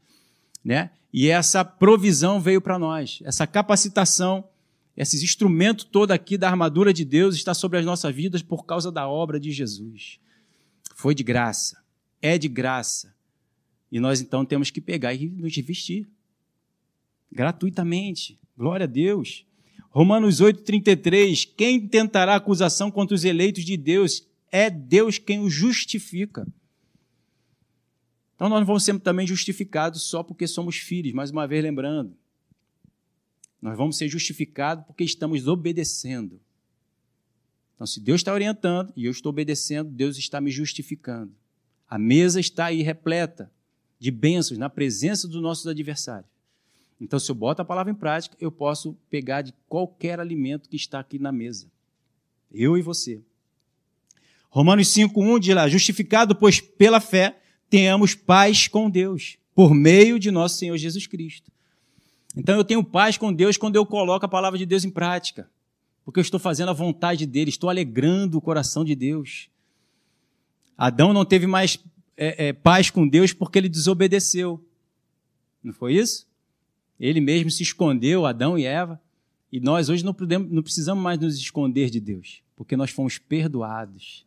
[0.63, 0.91] né?
[1.11, 4.47] E essa provisão veio para nós, essa capacitação,
[4.95, 8.89] esse instrumento todo aqui da armadura de Deus está sobre as nossas vidas por causa
[8.89, 10.21] da obra de Jesus.
[10.95, 11.83] Foi de graça,
[12.21, 13.13] é de graça.
[13.91, 16.07] E nós então temos que pegar e nos vestir
[17.29, 18.39] gratuitamente.
[18.57, 19.45] Glória a Deus.
[19.89, 24.28] Romanos 8:33, quem tentará acusação contra os eleitos de Deus?
[24.51, 26.47] É Deus quem os justifica.
[28.35, 32.15] Então nós não vamos ser também justificados só porque somos filhos, mais uma vez lembrando.
[33.61, 36.39] Nós vamos ser justificados porque estamos obedecendo.
[37.75, 41.33] Então, se Deus está orientando e eu estou obedecendo, Deus está me justificando.
[41.89, 43.51] A mesa está aí repleta
[43.97, 46.29] de bênçãos na presença dos nossos adversários.
[46.99, 50.75] Então, se eu boto a palavra em prática, eu posso pegar de qualquer alimento que
[50.75, 51.67] está aqui na mesa.
[52.51, 53.21] Eu e você.
[54.49, 60.31] Romanos 5,1 diz lá: justificado, pois pela fé, tenhamos paz com Deus, por meio de
[60.31, 61.51] nosso Senhor Jesus Cristo.
[62.35, 65.49] Então eu tenho paz com Deus quando eu coloco a palavra de Deus em prática,
[66.03, 69.49] porque eu estou fazendo a vontade dele, estou alegrando o coração de Deus.
[70.77, 71.77] Adão não teve mais
[72.15, 74.63] é, é, paz com Deus porque ele desobedeceu.
[75.63, 76.27] Não foi isso?
[76.99, 78.99] Ele mesmo se escondeu, Adão e Eva.
[79.51, 83.17] E nós hoje não, podemos, não precisamos mais nos esconder de Deus, porque nós fomos
[83.17, 84.25] perdoados.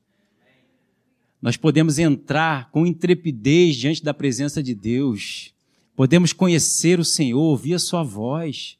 [1.42, 5.52] Nós podemos entrar com intrepidez diante da presença de Deus.
[5.96, 8.78] Podemos conhecer o Senhor, ouvir a Sua voz,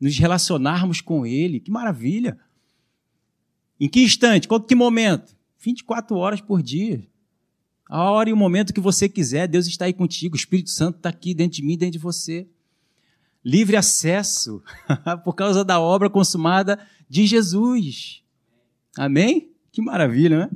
[0.00, 1.60] nos relacionarmos com Ele.
[1.60, 2.38] Que maravilha!
[3.78, 4.48] Em que instante?
[4.48, 5.36] Qual que momento?
[5.60, 7.06] 24 horas por dia.
[7.88, 10.34] A hora e o momento que você quiser, Deus está aí contigo.
[10.34, 12.48] O Espírito Santo está aqui dentro de mim, dentro de você
[13.44, 14.62] livre acesso
[15.24, 18.22] por causa da obra consumada de Jesus.
[18.96, 19.50] Amém?
[19.72, 20.50] Que maravilha, né?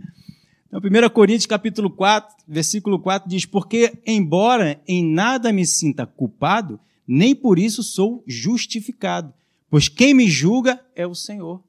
[0.73, 6.81] Então, 1 Coríntios capítulo 4, versículo 4 diz: Porque, embora em nada me sinta culpado,
[7.07, 9.35] nem por isso sou justificado,
[9.69, 11.63] pois quem me julga é o Senhor.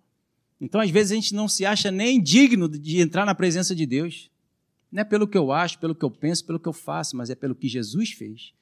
[0.61, 3.85] Então, às vezes, a gente não se acha nem digno de entrar na presença de
[3.85, 4.31] Deus.
[4.89, 7.29] Não é pelo que eu acho, pelo que eu penso, pelo que eu faço, mas
[7.29, 8.53] é pelo que Jesus fez.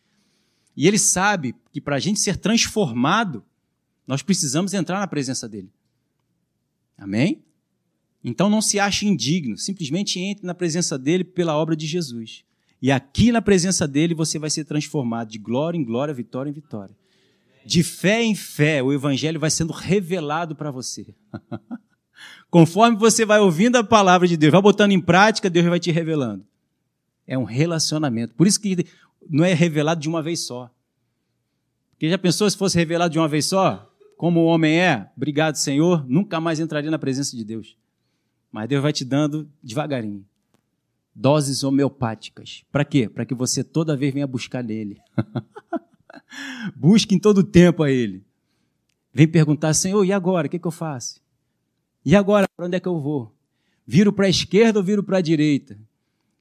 [0.76, 3.44] E ele sabe que para a gente ser transformado,
[4.08, 5.70] nós precisamos entrar na presença dele.
[6.98, 7.44] Amém?
[8.24, 12.44] Então não se ache indigno, simplesmente entre na presença dele pela obra de Jesus.
[12.82, 16.54] E aqui na presença dele você vai ser transformado de glória em glória, vitória em
[16.54, 16.96] vitória.
[17.66, 21.14] De fé em fé, o evangelho vai sendo revelado para você.
[22.50, 25.92] Conforme você vai ouvindo a palavra de Deus, vai botando em prática, Deus vai te
[25.92, 26.46] revelando.
[27.28, 28.34] É um relacionamento.
[28.36, 28.86] Por isso que
[29.30, 30.70] não é revelado de uma vez só.
[31.92, 33.88] Porque já pensou se fosse revelado de uma vez só?
[34.18, 37.78] Como o homem é, obrigado, Senhor, nunca mais entraria na presença de Deus.
[38.52, 40.26] Mas Deus vai te dando devagarinho.
[41.16, 42.64] Doses homeopáticas.
[42.72, 43.08] Para quê?
[43.08, 45.00] Para que você toda vez venha buscar nele.
[46.76, 48.24] Busque em todo tempo a ele.
[49.14, 50.48] Vem perguntar, Senhor, e agora?
[50.48, 51.22] O que, que eu faço?
[52.06, 53.34] E agora, para onde é que eu vou?
[53.86, 55.78] Viro para a esquerda ou viro para a direita?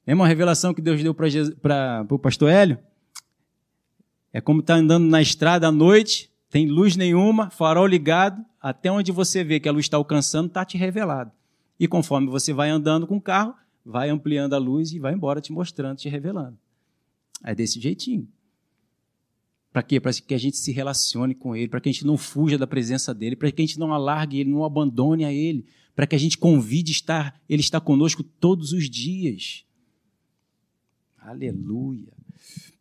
[0.06, 2.78] É uma revelação que Deus deu para o pastor Hélio.
[4.32, 8.90] É como estar tá andando na estrada à noite, tem luz nenhuma, farol ligado, até
[8.90, 11.32] onde você vê que a luz está alcançando, está te revelado.
[11.80, 15.40] E conforme você vai andando com o carro, vai ampliando a luz e vai embora
[15.40, 16.58] te mostrando, te revelando.
[17.42, 18.28] É desse jeitinho.
[19.72, 19.98] Para quê?
[19.98, 22.66] Para que a gente se relacione com Ele, para que a gente não fuja da
[22.66, 25.64] presença dEle, para que a gente não alargue Ele, não abandone a Ele,
[25.96, 29.64] para que a gente convide estar, Ele está conosco todos os dias.
[31.18, 32.12] Aleluia.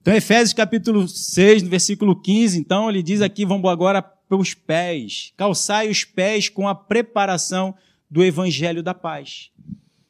[0.01, 4.53] Então, Efésios capítulo 6, no versículo 15, então, ele diz aqui, vamos agora para os
[4.53, 5.33] pés.
[5.37, 7.75] Calçai os pés com a preparação
[8.09, 9.51] do evangelho da paz.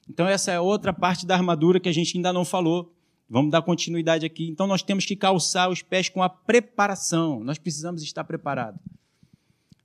[0.09, 2.93] Então, essa é outra parte da armadura que a gente ainda não falou.
[3.29, 4.47] Vamos dar continuidade aqui.
[4.47, 7.43] Então, nós temos que calçar os pés com a preparação.
[7.43, 8.81] Nós precisamos estar preparados.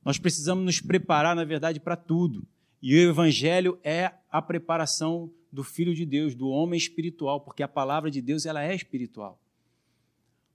[0.04, 2.46] Nós precisamos nos preparar, na verdade, para tudo.
[2.80, 7.68] E o evangelho é a preparação do filho de Deus, do homem espiritual, porque a
[7.68, 9.38] palavra de Deus ela é espiritual.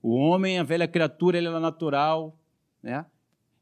[0.02, 2.36] O homem, a velha criatura, ele é natural,
[2.82, 3.04] né?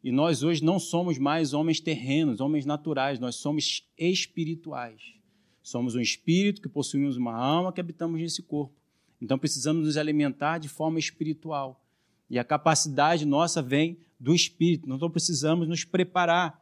[0.08, 5.02] E nós hoje não somos mais homens terrenos, homens naturais, nós somos espirituais.
[5.62, 8.74] Somos um espírito que possuímos uma alma que habitamos nesse corpo.
[9.20, 11.84] Então precisamos nos alimentar de forma espiritual.
[12.30, 14.88] E a capacidade nossa vem do Espírito.
[14.88, 16.58] Não precisamos nos preparar.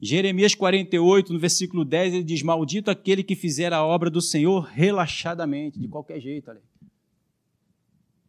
[0.00, 4.62] Jeremias 48, no versículo 10, ele diz: Maldito aquele que fizer a obra do Senhor
[4.62, 6.50] relaxadamente, de qualquer jeito.
[6.50, 6.62] Olha.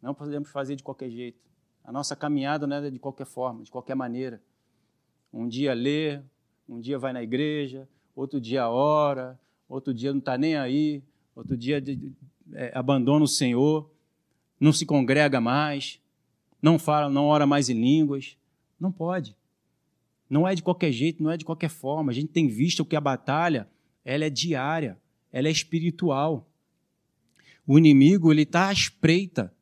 [0.02, 1.46] Não podemos fazer de qualquer jeito.
[1.86, 4.42] A nossa caminhada não é de qualquer forma, de qualquer maneira.
[5.32, 6.20] Um dia lê,
[6.68, 11.02] um dia vai na igreja, outro dia ora, outro dia não está nem aí,
[11.34, 11.82] outro dia
[12.52, 13.88] é, abandona o Senhor,
[14.60, 16.00] não se congrega mais,
[16.60, 18.36] não fala, não ora mais em línguas.
[18.78, 19.36] Não pode.
[20.28, 22.10] Não é de qualquer jeito, não é de qualquer forma.
[22.10, 23.68] A gente tem visto que a batalha
[24.04, 24.98] ela é diária,
[25.32, 26.48] ela é espiritual.
[27.66, 29.52] O inimigo ele está à espreita.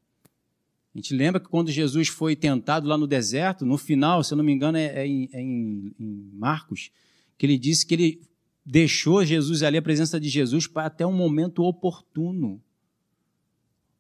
[0.94, 4.37] A gente lembra que quando Jesus foi tentado lá no deserto, no final, se eu
[4.37, 6.90] não me engano, é, é, em, é em, em Marcos,
[7.37, 8.20] que ele disse que ele
[8.64, 12.62] deixou Jesus ali, a presença de Jesus, para até um momento oportuno.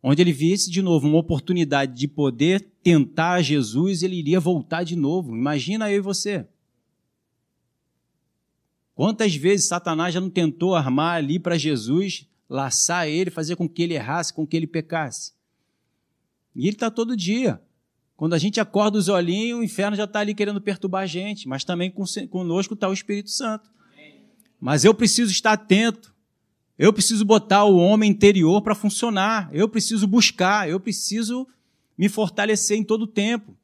[0.00, 4.94] Onde ele visse de novo uma oportunidade de poder tentar Jesus, ele iria voltar de
[4.94, 5.34] novo.
[5.36, 6.46] Imagina eu e você.
[8.94, 13.82] Quantas vezes Satanás já não tentou armar ali para Jesus, laçar ele, fazer com que
[13.82, 15.32] ele errasse, com que ele pecasse?
[16.54, 17.60] E ele está todo dia.
[18.16, 21.48] Quando a gente acorda os olhinhos, o inferno já está ali querendo perturbar a gente,
[21.48, 21.92] mas também
[22.30, 23.70] conosco está o Espírito Santo.
[24.60, 26.14] Mas eu preciso estar atento.
[26.78, 29.48] Eu preciso botar o homem interior para funcionar.
[29.52, 30.68] Eu preciso buscar.
[30.68, 31.46] Eu preciso
[31.98, 33.56] me fortalecer em todo o tempo.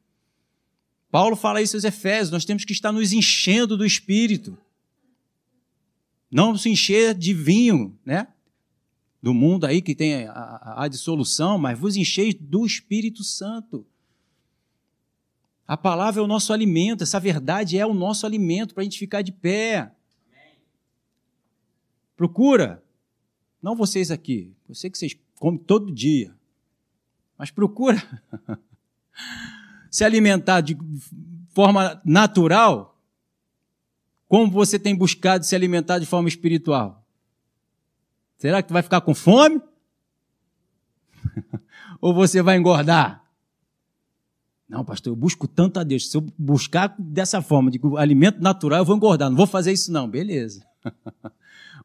[1.11, 2.31] Paulo fala isso aos Efésios.
[2.31, 4.59] Nós temos que estar nos enchendo do Espírito.
[6.31, 8.29] Não se encher de vinho, né?
[9.22, 13.87] Do mundo aí que tem a, a, a dissolução, mas vos encheis do Espírito Santo.
[15.66, 18.98] A palavra é o nosso alimento, essa verdade é o nosso alimento para a gente
[18.98, 19.92] ficar de pé.
[22.16, 22.83] Procura,
[23.62, 26.35] não vocês aqui, eu sei que vocês comem todo dia,
[27.38, 28.02] mas procura
[29.90, 30.76] se alimentar de
[31.54, 32.90] forma natural
[34.30, 36.99] como você tem buscado se alimentar de forma espiritual?
[38.40, 39.61] Será que tu vai ficar com fome?
[42.00, 43.22] Ou você vai engordar?
[44.66, 46.11] Não, pastor, eu busco tanto a Deus.
[46.11, 49.29] Se eu buscar dessa forma, de alimento natural, eu vou engordar.
[49.29, 50.09] Não vou fazer isso, não.
[50.09, 50.66] Beleza.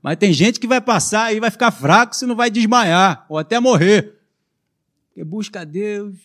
[0.02, 3.38] Mas tem gente que vai passar e vai ficar fraco se não vai desmaiar, ou
[3.38, 4.18] até morrer.
[5.08, 6.18] Porque busca a Deus.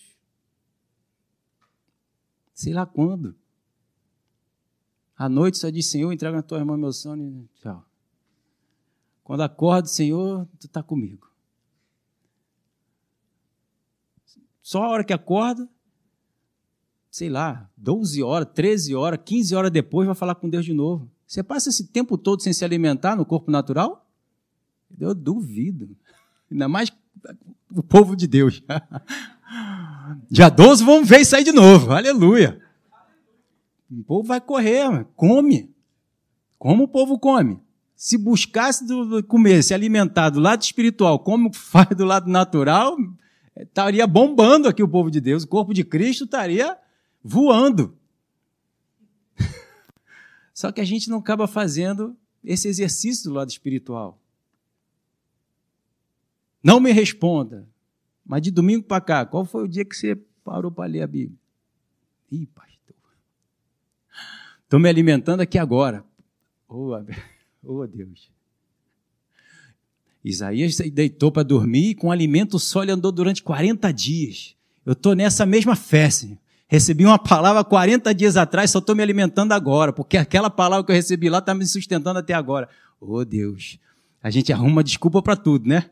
[2.54, 3.34] Sei lá quando.
[5.18, 7.84] À noite só diz, Senhor, entrega na tua irmã meu sono e tchau.
[9.30, 11.30] Quando acordo, Senhor, tu está comigo.
[14.60, 15.68] Só a hora que acorda,
[17.08, 21.08] sei lá, 12 horas, 13 horas, 15 horas depois, vai falar com Deus de novo.
[21.28, 24.04] Você passa esse tempo todo sem se alimentar no corpo natural?
[24.98, 25.96] Eu duvido.
[26.50, 26.92] Ainda mais
[27.70, 28.60] o povo de Deus.
[30.28, 31.92] Dia 12 vamos ver isso aí de novo.
[31.92, 32.60] Aleluia.
[33.88, 35.72] O povo vai correr, come.
[36.58, 37.60] Como o povo come?
[38.00, 42.96] Se buscasse do, comer, se alimentar do lado espiritual, como faz do lado natural,
[43.54, 45.42] estaria bombando aqui o povo de Deus.
[45.42, 46.78] O corpo de Cristo estaria
[47.22, 47.94] voando.
[50.54, 54.18] Só que a gente não acaba fazendo esse exercício do lado espiritual.
[56.62, 57.68] Não me responda,
[58.24, 61.06] mas de domingo para cá, qual foi o dia que você parou para ler a
[61.06, 61.38] Bíblia?
[62.32, 62.70] Ih, pai.
[64.62, 66.02] Estou me alimentando aqui agora.
[66.66, 66.94] Oh,
[67.62, 68.30] oh Deus.
[70.24, 74.54] Isaías deitou para dormir e com alimento só ele andou durante 40 dias.
[74.84, 76.38] Eu estou nessa mesma fé, Senhor.
[76.68, 80.92] Recebi uma palavra 40 dias atrás, só estou me alimentando agora, porque aquela palavra que
[80.92, 82.68] eu recebi lá está me sustentando até agora.
[83.00, 83.78] Oh Deus,
[84.22, 85.90] a gente arruma desculpa para tudo, né?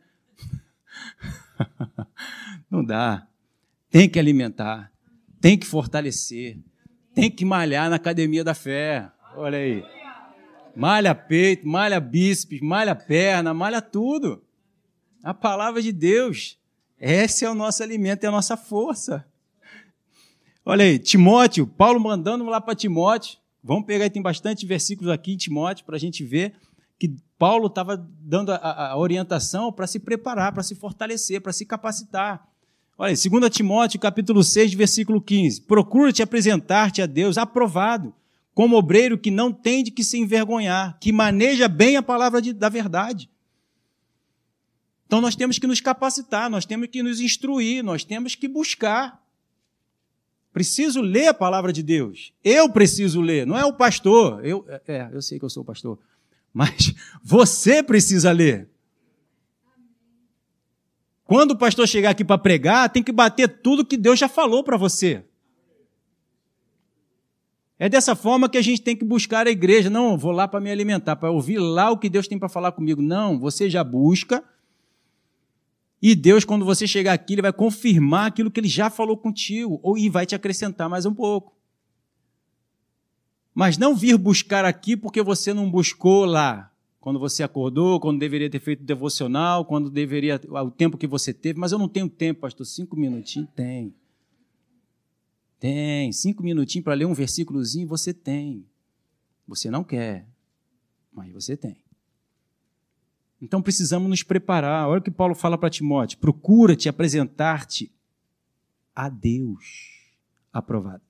[2.71, 3.27] Não dá.
[3.91, 4.93] Tem que alimentar,
[5.41, 6.59] tem que fortalecer,
[7.13, 9.11] tem que malhar na academia da fé.
[9.35, 9.98] Olha aí.
[10.79, 14.41] Malha peito, malha bíceps, malha perna, malha tudo.
[15.25, 16.57] A palavra de Deus.
[17.01, 19.27] Esse é o nosso alimento, é a nossa força.
[20.65, 23.39] Olha aí, Timóteo, Paulo mandando lá para Timóteo.
[23.61, 26.55] Vamos pegar, tem bastante versículos aqui em Timóteo para a gente ver
[26.97, 31.67] que Paulo estava dando a, a orientação para se preparar, para se fortalecer, para se
[31.67, 32.49] capacitar.
[32.97, 35.63] Olha, 2 Timóteo, capítulo 6, versículo 15.
[35.63, 38.15] Procura te apresentar-te a Deus aprovado,
[38.59, 42.53] como obreiro que não tem de que se envergonhar, que maneja bem a palavra de,
[42.53, 43.31] da verdade.
[45.07, 49.25] Então nós temos que nos capacitar, nós temos que nos instruir, nós temos que buscar.
[50.53, 52.33] Preciso ler a palavra de Deus.
[52.43, 54.45] Eu preciso ler, não é o pastor.
[54.45, 55.97] Eu, é, eu sei que eu sou pastor.
[56.53, 56.93] Mas
[57.23, 58.69] você precisa ler.
[61.23, 64.65] Quando o pastor chegar aqui para pregar, tem que bater tudo que Deus já falou
[64.65, 65.25] para você.
[67.79, 69.89] É dessa forma que a gente tem que buscar a igreja.
[69.89, 72.73] Não, vou lá para me alimentar, para ouvir lá o que Deus tem para falar
[72.73, 73.01] comigo.
[73.01, 74.43] Não, você já busca.
[76.03, 79.79] E Deus, quando você chegar aqui, Ele vai confirmar aquilo que Ele já falou contigo,
[79.83, 81.57] ou e vai te acrescentar mais um pouco.
[83.55, 86.73] Mas não vir buscar aqui porque você não buscou lá.
[87.01, 90.41] Quando você acordou, quando deveria ter feito devocional, quando deveria.
[90.51, 91.59] o tempo que você teve.
[91.59, 92.67] Mas eu não tenho tempo, pastor.
[92.67, 93.49] Cinco minutinhos?
[93.57, 93.95] Tem.
[95.59, 96.13] Tem.
[96.13, 98.67] Cinco minutinhos para ler um versículozinho, você tem.
[99.47, 100.27] Você não quer,
[101.13, 101.83] mas você tem.
[103.41, 104.89] Então precisamos nos preparar.
[104.89, 107.91] Olha o que Paulo fala para Timóteo: procura te apresentar-te
[108.95, 110.13] a Deus
[110.53, 111.03] aprovado.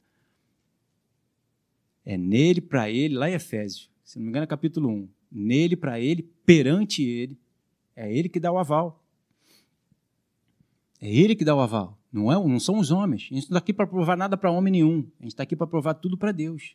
[2.04, 5.08] É nele, para ele, lá em Efésios, se não me engano, é capítulo 1.
[5.30, 7.38] Nele, para ele, perante ele,
[7.94, 9.04] é ele que dá o aval.
[11.00, 11.97] É ele que dá o aval.
[12.12, 13.28] Não, é, não são os homens.
[13.30, 15.06] A gente não está aqui para provar nada para homem nenhum.
[15.20, 16.74] A gente está aqui para provar tudo para Deus.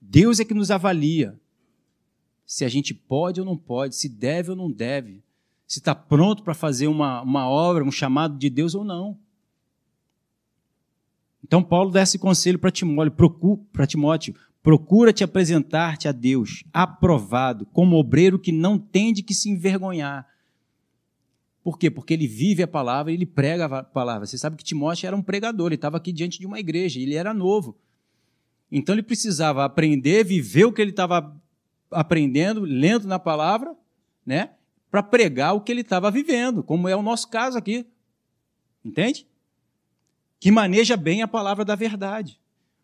[0.00, 1.38] Deus é que nos avalia
[2.50, 5.22] se a gente pode ou não pode, se deve ou não deve,
[5.68, 9.16] se está pronto para fazer uma, uma obra, um chamado de Deus ou não.
[11.44, 17.66] Então, Paulo dá esse conselho para Timóteo, procura, Timóteo, procura te apresentar-te a Deus, aprovado,
[17.66, 20.26] como obreiro que não tem de que se envergonhar,
[21.62, 21.90] por quê?
[21.90, 24.26] Porque ele vive a palavra ele prega a palavra.
[24.26, 27.14] Você sabe que Timóteo era um pregador, ele estava aqui diante de uma igreja, ele
[27.14, 27.76] era novo.
[28.72, 31.36] Então ele precisava aprender, viver o que ele estava
[31.90, 33.76] aprendendo, lendo na palavra,
[34.24, 34.50] né?
[34.90, 37.86] Para pregar o que ele estava vivendo, como é o nosso caso aqui.
[38.84, 39.26] Entende?
[40.38, 42.40] Que maneja bem a palavra da verdade.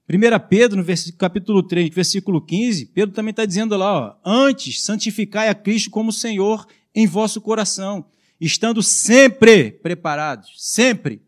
[0.09, 0.85] 1 Pedro, no
[1.17, 6.13] capítulo 3, versículo 15, Pedro também está dizendo lá, ó, antes santificai a Cristo como
[6.13, 8.05] Senhor em vosso coração
[8.41, 11.23] estando sempre preparados, sempre.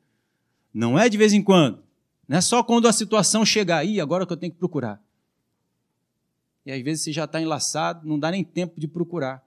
[0.73, 1.83] Não é de vez em quando.
[2.27, 5.03] Não é só quando a situação chegar aí, agora que eu tenho que procurar.
[6.67, 9.43] E às vezes você já está enlaçado, não dá nem tempo de procurar.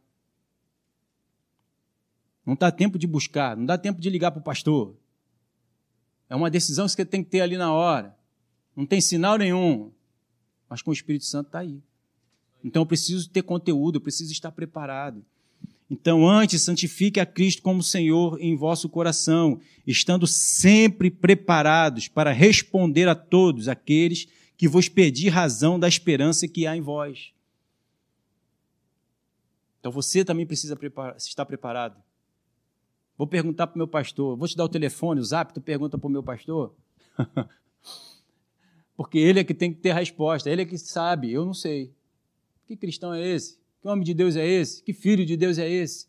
[2.43, 4.95] Não dá tempo de buscar, não dá tempo de ligar para o pastor.
[6.28, 8.17] É uma decisão que você tem que ter ali na hora.
[8.76, 9.91] Não tem sinal nenhum.
[10.67, 11.80] Mas com o Espírito Santo está aí.
[12.63, 15.24] Então eu preciso ter conteúdo, eu preciso estar preparado.
[15.93, 23.10] Então, antes, santifique a Cristo como Senhor em vosso coração, estando sempre preparados para responder
[23.10, 24.25] a todos aqueles
[24.56, 27.34] que vos pedir razão da esperança que há em vós.
[29.82, 30.80] Então, você também precisa
[31.17, 32.01] estar preparado.
[33.17, 35.97] Vou perguntar para o meu pastor, vou te dar o telefone, o zap, tu pergunta
[35.97, 36.73] para o meu pastor?
[38.95, 41.54] Porque ele é que tem que ter a resposta, ele é que sabe, eu não
[41.54, 41.91] sei.
[42.65, 43.61] Que cristão é esse?
[43.82, 44.84] Que homem de Deus é esse?
[44.84, 46.08] Que filho de Deus é esse?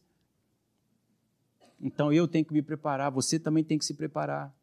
[1.81, 4.55] Então eu tenho que me preparar, você também tem que se preparar.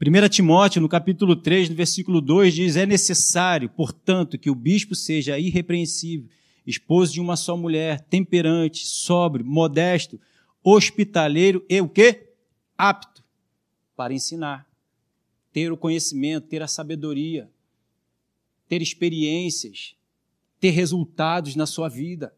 [0.00, 4.94] 1 Timóteo, no capítulo 3, no versículo 2, diz: É necessário, portanto, que o bispo
[4.94, 6.30] seja irrepreensível,
[6.66, 10.18] esposo de uma só mulher, temperante, sóbrio, modesto,
[10.62, 12.30] hospitaleiro e o quê?
[12.76, 13.22] Apto
[13.96, 14.66] para ensinar,
[15.52, 17.50] ter o conhecimento, ter a sabedoria,
[18.68, 19.97] ter experiências,
[20.60, 22.34] ter resultados na sua vida.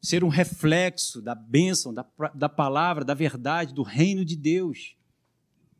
[0.00, 4.96] Ser um reflexo da bênção, da, da palavra, da verdade, do reino de Deus.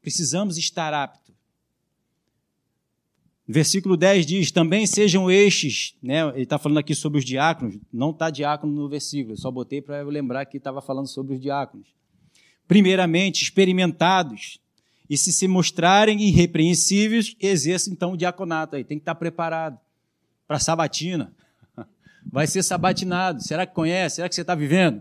[0.00, 1.34] Precisamos estar aptos.
[3.46, 6.28] Versículo 10 diz: Também sejam estes, né?
[6.28, 9.98] ele está falando aqui sobre os diáconos, não está diácono no versículo, só botei para
[9.98, 11.88] eu lembrar que estava falando sobre os diáconos.
[12.68, 14.58] Primeiramente, experimentados,
[15.10, 19.78] e se se mostrarem irrepreensíveis, exerça então o diaconato aí, tem que estar preparado
[20.52, 21.34] para sabatina.
[22.30, 23.42] Vai ser sabatinado.
[23.42, 24.16] Será que conhece?
[24.16, 25.00] Será que você está vivendo?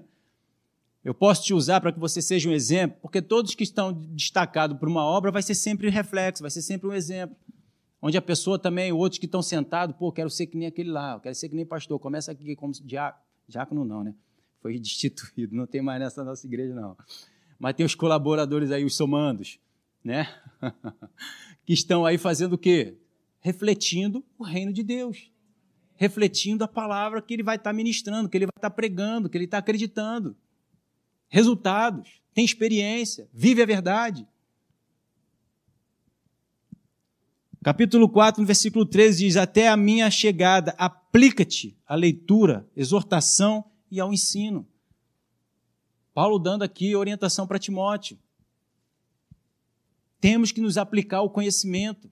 [1.03, 4.77] Eu posso te usar para que você seja um exemplo, porque todos que estão destacados
[4.77, 7.35] por uma obra vai ser sempre reflexo, vai ser sempre um exemplo.
[8.01, 11.19] Onde a pessoa também, outros que estão sentados, pô, quero ser que nem aquele lá,
[11.19, 11.99] quero ser que nem pastor.
[11.99, 14.15] Começa aqui como diácono, diácono não, né?
[14.61, 16.95] Foi destituído, não tem mais nessa nossa igreja, não.
[17.59, 19.60] Mas tem os colaboradores aí, os somandos,
[20.02, 20.33] né?
[21.65, 22.95] que estão aí fazendo o quê?
[23.41, 25.31] Refletindo o reino de Deus
[26.02, 29.45] refletindo a palavra que ele vai estar ministrando, que ele vai estar pregando, que ele
[29.45, 30.35] está acreditando.
[31.29, 34.27] Resultados, tem experiência, vive a verdade.
[37.63, 43.99] Capítulo 4, no versículo 13 diz: Até a minha chegada, aplica-te à leitura, exortação e
[43.99, 44.67] ao ensino.
[46.15, 48.17] Paulo dando aqui orientação para Timóteo.
[50.19, 52.12] Temos que nos aplicar ao conhecimento.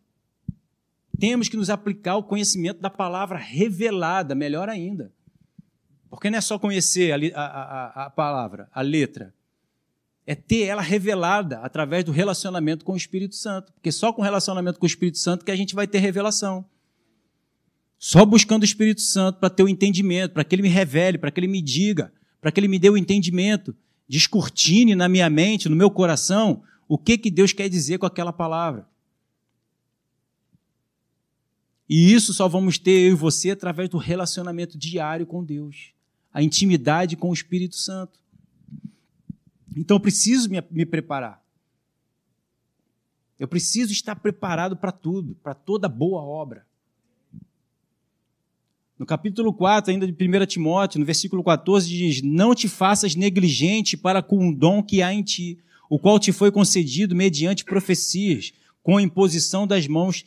[1.19, 5.11] Temos que nos aplicar o conhecimento da palavra revelada, melhor ainda.
[6.09, 9.33] Porque não é só conhecer a, a, a, palavra, a letra.
[10.25, 13.73] É ter ela revelada através do relacionamento com o Espírito Santo.
[13.73, 16.65] Porque só com relacionamento com o Espírito Santo que a gente vai ter revelação.
[17.97, 21.29] Só buscando o Espírito Santo para ter o entendimento, para que ele me revele, para
[21.29, 23.75] que ele me diga, para que ele me dê o entendimento,
[24.07, 28.31] descortine na minha mente, no meu coração, o que, que Deus quer dizer com aquela
[28.31, 28.87] palavra.
[31.89, 35.91] E isso só vamos ter eu e você através do relacionamento diário com Deus,
[36.31, 38.19] a intimidade com o Espírito Santo.
[39.75, 41.43] Então eu preciso me, me preparar.
[43.39, 46.67] Eu preciso estar preparado para tudo, para toda boa obra.
[48.99, 53.95] No capítulo 4, ainda de 1 Timóteo, no versículo 14, diz: Não te faças negligente
[53.95, 55.57] para com o dom que há em ti,
[55.89, 58.51] o qual te foi concedido mediante profecias,
[58.83, 60.25] com a imposição das mãos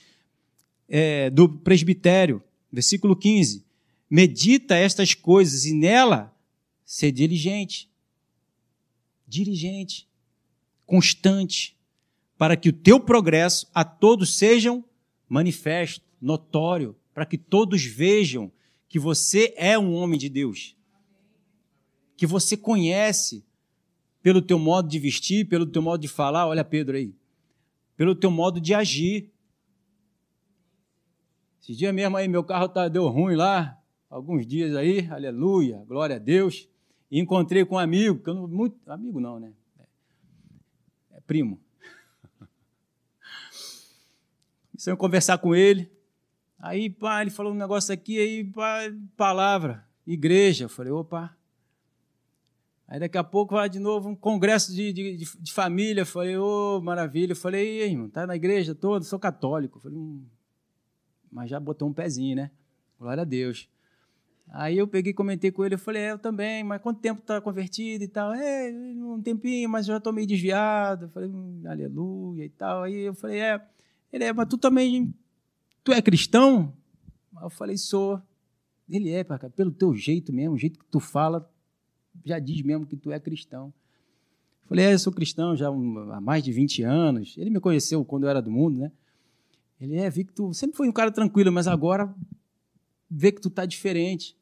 [0.88, 2.42] é, do presbitério.
[2.70, 3.64] Versículo 15.
[4.08, 6.34] Medita estas coisas e nela
[6.84, 7.88] ser diligente.
[9.26, 10.08] Diligente.
[10.84, 11.76] Constante.
[12.36, 14.84] Para que o teu progresso a todos sejam
[15.28, 18.52] manifesto, notório, para que todos vejam
[18.88, 20.76] que você é um homem de Deus.
[22.16, 23.42] Que você conhece
[24.22, 27.14] pelo teu modo de vestir, pelo teu modo de falar, olha Pedro aí,
[27.96, 29.30] pelo teu modo de agir.
[31.62, 36.16] Esse dia mesmo aí meu carro tá, deu ruim lá, alguns dias aí, aleluia, glória
[36.16, 36.68] a Deus.
[37.08, 39.52] E encontrei com um amigo, que eu não, muito, amigo não, né?
[39.78, 41.60] É, é primo.
[44.72, 45.88] Comecei a conversar com ele.
[46.58, 48.80] Aí, pá, ele falou um negócio aqui, aí, pá,
[49.16, 50.64] palavra, igreja.
[50.64, 51.36] Eu falei, opa.
[52.88, 56.00] Aí daqui a pouco vai de novo um congresso de, de, de família.
[56.00, 57.32] Eu falei, ô, oh, maravilha.
[57.32, 59.78] Eu falei, irmão, tá na igreja toda, sou católico.
[59.78, 60.24] Eu falei, hum,
[61.32, 62.50] mas já botou um pezinho, né?
[62.98, 63.68] Glória a Deus.
[64.50, 67.40] Aí eu peguei comentei com ele, eu falei, é, eu também, mas quanto tempo está
[67.40, 68.34] convertido e tal?
[68.34, 71.06] É, um tempinho, mas já estou meio desviado.
[71.06, 72.82] Eu falei, hum, aleluia e tal.
[72.82, 73.60] Aí eu falei, é,
[74.12, 75.14] ele é, mas tu também,
[75.82, 76.72] tu é cristão?
[77.40, 78.20] Eu falei, sou.
[78.90, 81.50] Ele é, cara, pelo teu jeito mesmo, o jeito que tu fala,
[82.22, 83.72] já diz mesmo que tu é cristão.
[84.64, 87.34] Eu falei, é, eu sou cristão já há mais de 20 anos.
[87.38, 88.92] Ele me conheceu quando eu era do mundo, né?
[89.82, 92.14] Ele é, vi que tu sempre foi um cara tranquilo, mas agora
[93.10, 94.36] vê que tu tá diferente.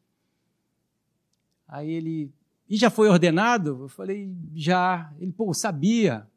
[1.66, 2.30] Aí ele,
[2.68, 3.84] e já foi ordenado?
[3.84, 5.10] Eu falei, já.
[5.18, 6.28] Ele, pô, sabia.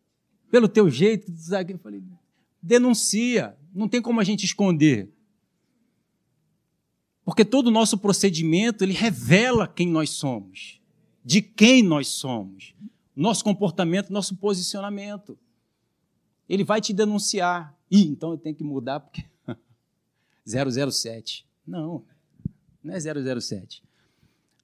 [0.50, 2.02] Pelo teu jeito, eu falei,
[2.62, 3.58] denuncia.
[3.76, 5.12] Não tem como a gente esconder.
[7.26, 10.80] Porque todo o nosso procedimento, ele revela quem nós somos,
[11.26, 12.74] de quem nós somos,
[13.14, 15.38] nosso comportamento, nosso posicionamento.
[16.48, 17.76] Ele vai te denunciar.
[17.90, 19.24] Ih, então eu tenho que mudar porque
[20.46, 21.46] 007.
[21.66, 22.04] Não,
[22.84, 23.84] não é 007.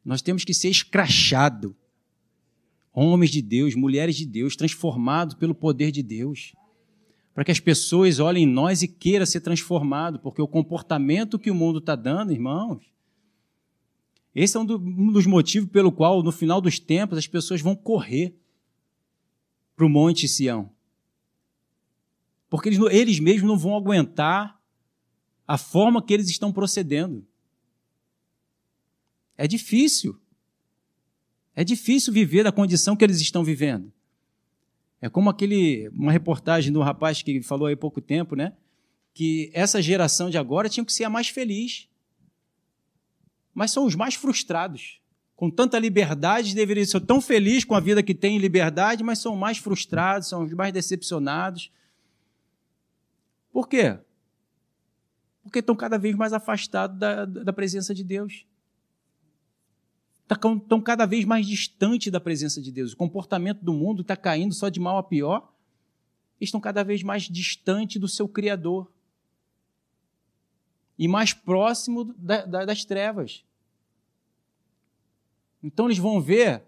[0.04, 1.76] Nós temos que ser escrachado.
[2.92, 6.54] Homens de Deus, mulheres de Deus, transformados pelo poder de Deus.
[7.34, 11.52] Para que as pessoas olhem em nós e queiram ser transformado, porque o comportamento que
[11.52, 12.84] o mundo está dando, irmãos,
[14.34, 17.76] esse é um, um, dos motivos pelo qual, no final dos tempos, as pessoas vão
[17.76, 18.36] correr
[19.76, 20.70] para o Monte Sião.
[22.50, 24.60] Porque eles, eles mesmos não vão aguentar
[25.48, 27.26] a forma que eles estão procedendo.
[29.38, 30.20] É difícil.
[31.56, 33.92] É difícil viver da condição que eles estão vivendo.
[35.02, 38.54] É como aquele uma reportagem do rapaz que falou há pouco tempo, né?
[39.14, 41.88] Que essa geração de agora tinha que ser a mais feliz.
[43.54, 45.00] Mas são os mais frustrados.
[45.36, 49.36] Com tanta liberdade, deveriam ser tão felizes com a vida que têm liberdade, mas são
[49.36, 51.72] mais frustrados, são os mais decepcionados,
[53.52, 54.00] por quê?
[55.44, 58.46] Porque estão cada vez mais afastados da, da presença de Deus.
[60.30, 62.94] Estão cada vez mais distantes da presença de Deus.
[62.94, 65.52] O comportamento do mundo está caindo só de mal a pior.
[66.40, 68.92] Estão cada vez mais distantes do seu Criador.
[70.98, 73.44] E mais próximo da, da, das trevas.
[75.64, 76.64] Então eles vão ver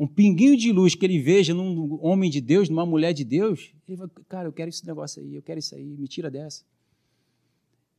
[0.00, 3.74] um pinguinho de luz que ele veja num homem de Deus, numa mulher de Deus,
[3.86, 6.64] ele vai, cara, eu quero esse negócio aí, eu quero isso aí, me tira dessa.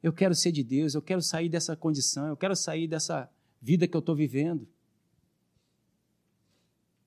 [0.01, 3.29] Eu quero ser de Deus, eu quero sair dessa condição, eu quero sair dessa
[3.61, 4.67] vida que eu estou vivendo.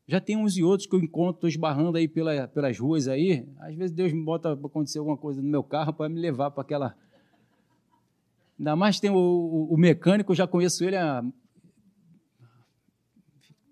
[0.07, 3.49] Já tem uns e outros que eu encontro, estou esbarrando aí pela, pelas ruas aí.
[3.59, 6.53] Às vezes Deus me bota para acontecer alguma coisa no meu carro para me levar
[6.53, 6.97] para aquela.
[8.57, 11.25] Ainda mais tem o, o, o mecânico, eu já conheço ele há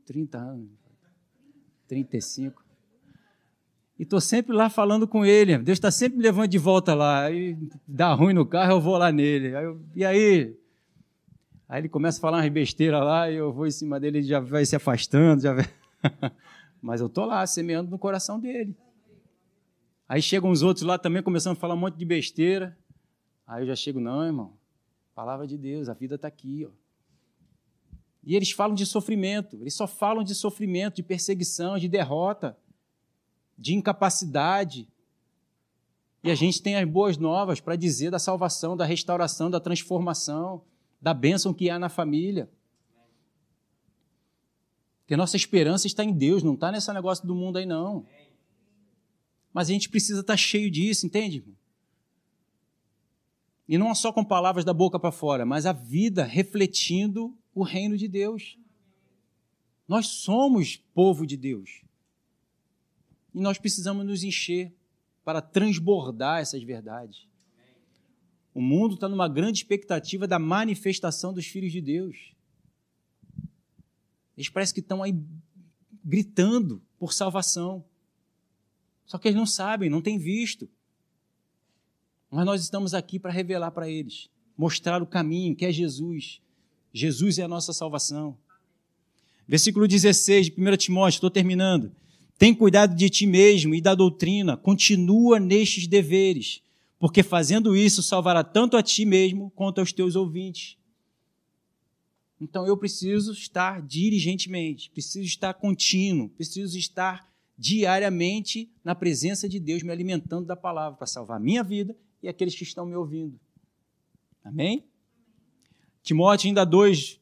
[0.04, 0.81] 30 anos.
[1.92, 2.64] 35.
[3.98, 5.58] E estou sempre lá falando com ele.
[5.58, 7.24] Deus está sempre me levando de volta lá.
[7.24, 9.54] Aí dá ruim no carro, eu vou lá nele.
[9.54, 10.56] Aí eu, e aí?
[11.68, 14.26] Aí ele começa a falar umas besteiras lá e eu vou em cima dele, ele
[14.26, 15.66] já vai se afastando, já vai...
[16.80, 18.74] Mas eu tô lá, semeando no coração dele.
[20.08, 22.76] Aí chegam os outros lá também, começando a falar um monte de besteira.
[23.46, 24.54] Aí eu já chego, não, irmão,
[25.14, 26.66] palavra de Deus, a vida está aqui.
[26.66, 26.81] Ó.
[28.24, 32.56] E eles falam de sofrimento, eles só falam de sofrimento, de perseguição, de derrota,
[33.58, 34.88] de incapacidade.
[36.22, 40.62] E a gente tem as boas novas para dizer da salvação, da restauração, da transformação,
[41.00, 42.48] da bênção que há na família.
[45.00, 48.06] Porque nossa esperança está em Deus, não está nesse negócio do mundo aí, não.
[49.52, 51.44] Mas a gente precisa estar cheio disso, entende?
[53.68, 57.96] E não só com palavras da boca para fora, mas a vida refletindo o reino
[57.96, 58.58] de Deus.
[59.86, 61.82] Nós somos povo de Deus.
[63.34, 64.74] E nós precisamos nos encher
[65.24, 67.26] para transbordar essas verdades.
[68.54, 72.34] O mundo está numa grande expectativa da manifestação dos filhos de Deus.
[74.36, 75.14] Eles parecem que estão aí
[76.04, 77.84] gritando por salvação.
[79.06, 80.68] Só que eles não sabem, não têm visto.
[82.30, 86.40] Mas nós estamos aqui para revelar para eles, mostrar o caminho, que é Jesus.
[86.92, 88.36] Jesus é a nossa salvação.
[89.46, 91.92] Versículo 16 de 1 Timóteo, estou terminando.
[92.38, 96.62] Tem cuidado de ti mesmo e da doutrina, continua nestes deveres,
[96.98, 100.76] porque fazendo isso salvará tanto a ti mesmo quanto aos teus ouvintes.
[102.40, 109.84] Então eu preciso estar diligentemente, preciso estar contínuo, preciso estar diariamente na presença de Deus,
[109.84, 113.38] me alimentando da palavra para salvar a minha vida e aqueles que estão me ouvindo.
[114.42, 114.84] Amém?
[116.02, 117.20] Timóteo ainda 2,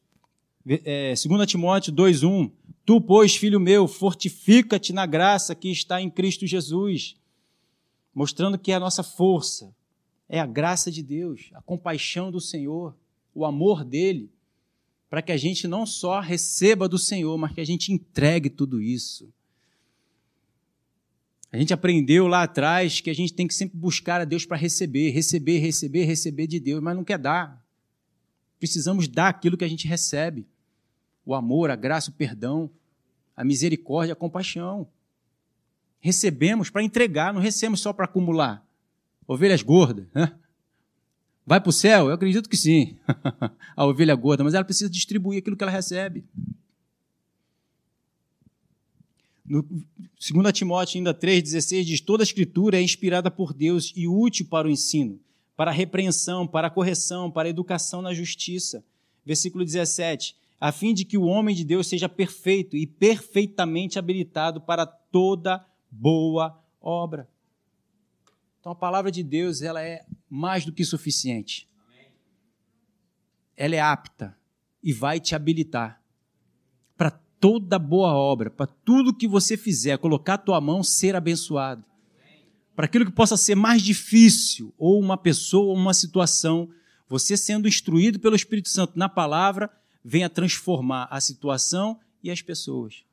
[0.67, 2.51] é, 2 Timóteo 2,1.
[2.85, 7.15] Tu, pois, filho meu, fortifica-te na graça que está em Cristo Jesus,
[8.13, 9.73] mostrando que a nossa força
[10.27, 12.95] é a graça de Deus, a compaixão do Senhor,
[13.33, 14.29] o amor dele,
[15.09, 18.81] para que a gente não só receba do Senhor, mas que a gente entregue tudo
[18.81, 19.31] isso
[21.51, 24.55] a gente aprendeu lá atrás que a gente tem que sempre buscar a Deus para
[24.55, 27.60] receber, receber, receber, receber de Deus, mas não quer dar.
[28.61, 30.45] Precisamos dar aquilo que a gente recebe:
[31.25, 32.69] o amor, a graça, o perdão,
[33.35, 34.87] a misericórdia, a compaixão.
[35.99, 38.63] Recebemos para entregar, não recebemos só para acumular.
[39.27, 40.31] Ovelhas gordas, né?
[41.43, 42.09] Vai para o céu?
[42.09, 42.99] Eu acredito que sim,
[43.75, 46.23] a ovelha gorda, mas ela precisa distribuir aquilo que ela recebe.
[49.43, 54.45] No 2 Timóteo ainda 3,16 diz: toda a escritura é inspirada por Deus e útil
[54.45, 55.19] para o ensino,
[55.61, 58.83] para a repreensão, para a correção, para a educação na justiça.
[59.23, 64.59] Versículo 17: a fim de que o homem de Deus seja perfeito e perfeitamente habilitado
[64.59, 67.29] para toda boa obra.
[68.59, 71.69] Então a palavra de Deus ela é mais do que suficiente.
[73.55, 74.35] Ela é apta
[74.81, 76.01] e vai te habilitar
[77.39, 81.83] toda boa obra, para tudo que você fizer, colocar a tua mão, ser abençoado.
[82.75, 86.69] Para aquilo que possa ser mais difícil, ou uma pessoa, ou uma situação,
[87.07, 89.69] você sendo instruído pelo Espírito Santo na palavra,
[90.03, 93.03] venha transformar a situação e as pessoas.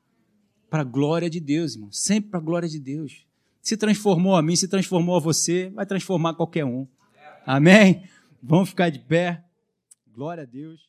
[0.71, 1.91] Para a glória de Deus, irmão.
[1.91, 3.27] Sempre para a glória de Deus.
[3.61, 6.87] Se transformou a mim, se transformou a você, vai transformar qualquer um.
[7.45, 8.05] Amém?
[8.43, 9.45] Vamos ficar de pé.
[10.15, 10.89] Glória a Deus.